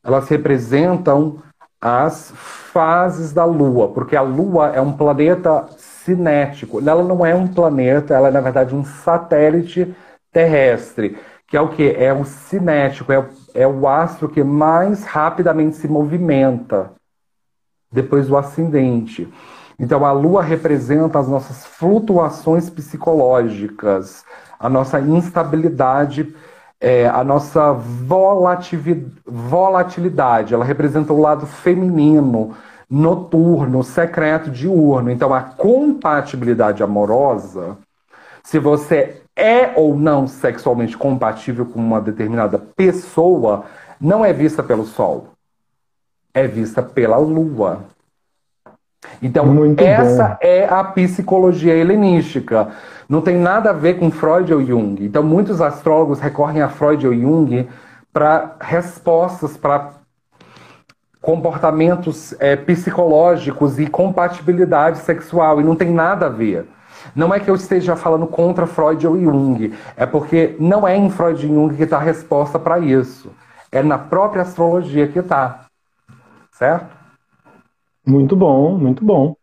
[0.04, 1.42] Elas representam
[1.80, 6.80] as fases da Lua, porque a Lua é um planeta cinético.
[6.80, 9.94] Ela não é um planeta, ela é na verdade um satélite
[10.30, 11.16] terrestre,
[11.46, 11.90] que é o que?
[11.90, 16.92] É o cinético, é, é o astro que mais rapidamente se movimenta
[17.90, 19.26] depois do ascendente.
[19.78, 24.24] Então a Lua representa as nossas flutuações psicológicas,
[24.58, 26.34] a nossa instabilidade
[26.80, 30.54] é, a nossa volatilidade.
[30.54, 32.54] Ela representa o lado feminino,
[32.88, 35.10] noturno, secreto, diurno.
[35.10, 37.76] Então, a compatibilidade amorosa,
[38.42, 43.64] se você é ou não sexualmente compatível com uma determinada pessoa,
[44.00, 45.28] não é vista pelo Sol,
[46.32, 47.84] é vista pela Lua.
[49.22, 50.36] Então, Muito essa bom.
[50.40, 52.68] é a psicologia helenística.
[53.08, 55.04] Não tem nada a ver com Freud ou Jung.
[55.04, 57.68] Então, muitos astrólogos recorrem a Freud ou Jung
[58.12, 59.92] para respostas para
[61.20, 66.66] comportamentos é, psicológicos e compatibilidade sexual, e não tem nada a ver.
[67.14, 71.10] Não é que eu esteja falando contra Freud ou Jung, é porque não é em
[71.10, 73.30] Freud e Jung que está a resposta para isso.
[73.70, 75.67] É na própria astrologia que está.
[76.58, 76.88] Certo?
[78.04, 79.36] Muito bom, muito bom.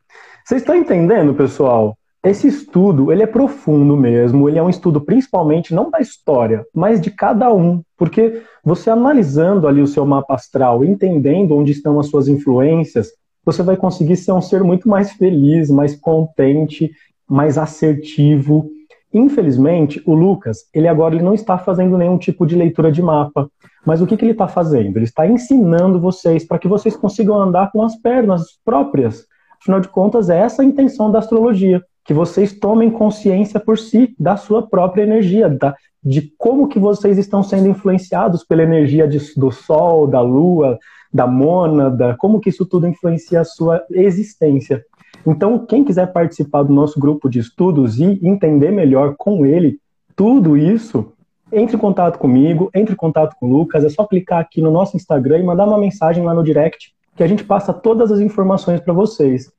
[0.44, 1.98] Vocês estão entendendo, pessoal?
[2.22, 7.00] Esse estudo, ele é profundo mesmo, ele é um estudo principalmente não da história, mas
[7.00, 12.08] de cada um, porque você analisando ali o seu mapa astral, entendendo onde estão as
[12.08, 13.12] suas influências,
[13.46, 16.92] você vai conseguir ser um ser muito mais feliz, mais contente,
[17.30, 18.70] mais assertivo.
[19.16, 23.50] Infelizmente, o Lucas, ele agora ele não está fazendo nenhum tipo de leitura de mapa.
[23.86, 24.98] Mas o que, que ele está fazendo?
[24.98, 29.26] Ele está ensinando vocês para que vocês consigam andar com as pernas próprias.
[29.62, 34.14] Afinal de contas, é essa a intenção da astrologia, que vocês tomem consciência por si
[34.20, 35.74] da sua própria energia, da,
[36.04, 40.78] de como que vocês estão sendo influenciados pela energia de, do Sol, da Lua,
[41.14, 44.84] da Mônada, como que isso tudo influencia a sua existência.
[45.26, 49.80] Então, quem quiser participar do nosso grupo de estudos e entender melhor com ele
[50.16, 51.12] tudo isso,
[51.52, 54.72] entre em contato comigo, entre em contato com o Lucas, é só clicar aqui no
[54.72, 58.20] nosso Instagram e mandar uma mensagem lá no direct que a gente passa todas as
[58.20, 59.52] informações para vocês.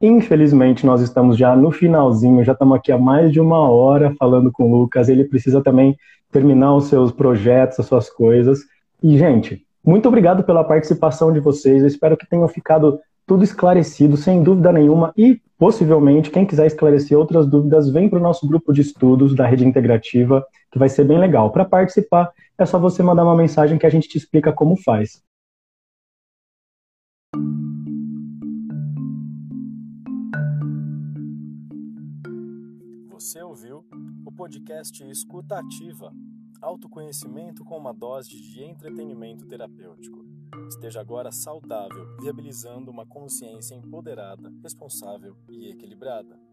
[0.00, 4.50] Infelizmente, nós estamos já no finalzinho, já estamos aqui há mais de uma hora falando
[4.50, 5.08] com o Lucas.
[5.08, 5.96] Ele precisa também
[6.30, 8.60] terminar os seus projetos, as suas coisas.
[9.02, 11.82] E, gente, muito obrigado pela participação de vocês.
[11.82, 12.98] Eu espero que tenham ficado
[13.30, 15.14] tudo esclarecido, sem dúvida nenhuma.
[15.16, 19.46] E, possivelmente, quem quiser esclarecer outras dúvidas, vem para o nosso grupo de estudos da
[19.46, 21.52] Rede Integrativa que vai ser bem legal.
[21.52, 25.22] Para participar, é só você mandar uma mensagem que a gente te explica como faz.
[33.10, 33.84] Você ouviu
[34.26, 36.12] o podcast Escuta Ativa,
[36.60, 40.24] autoconhecimento com uma dose de entretenimento terapêutico.
[40.68, 46.49] Esteja agora saudável, viabilizando uma consciência empoderada, responsável e equilibrada.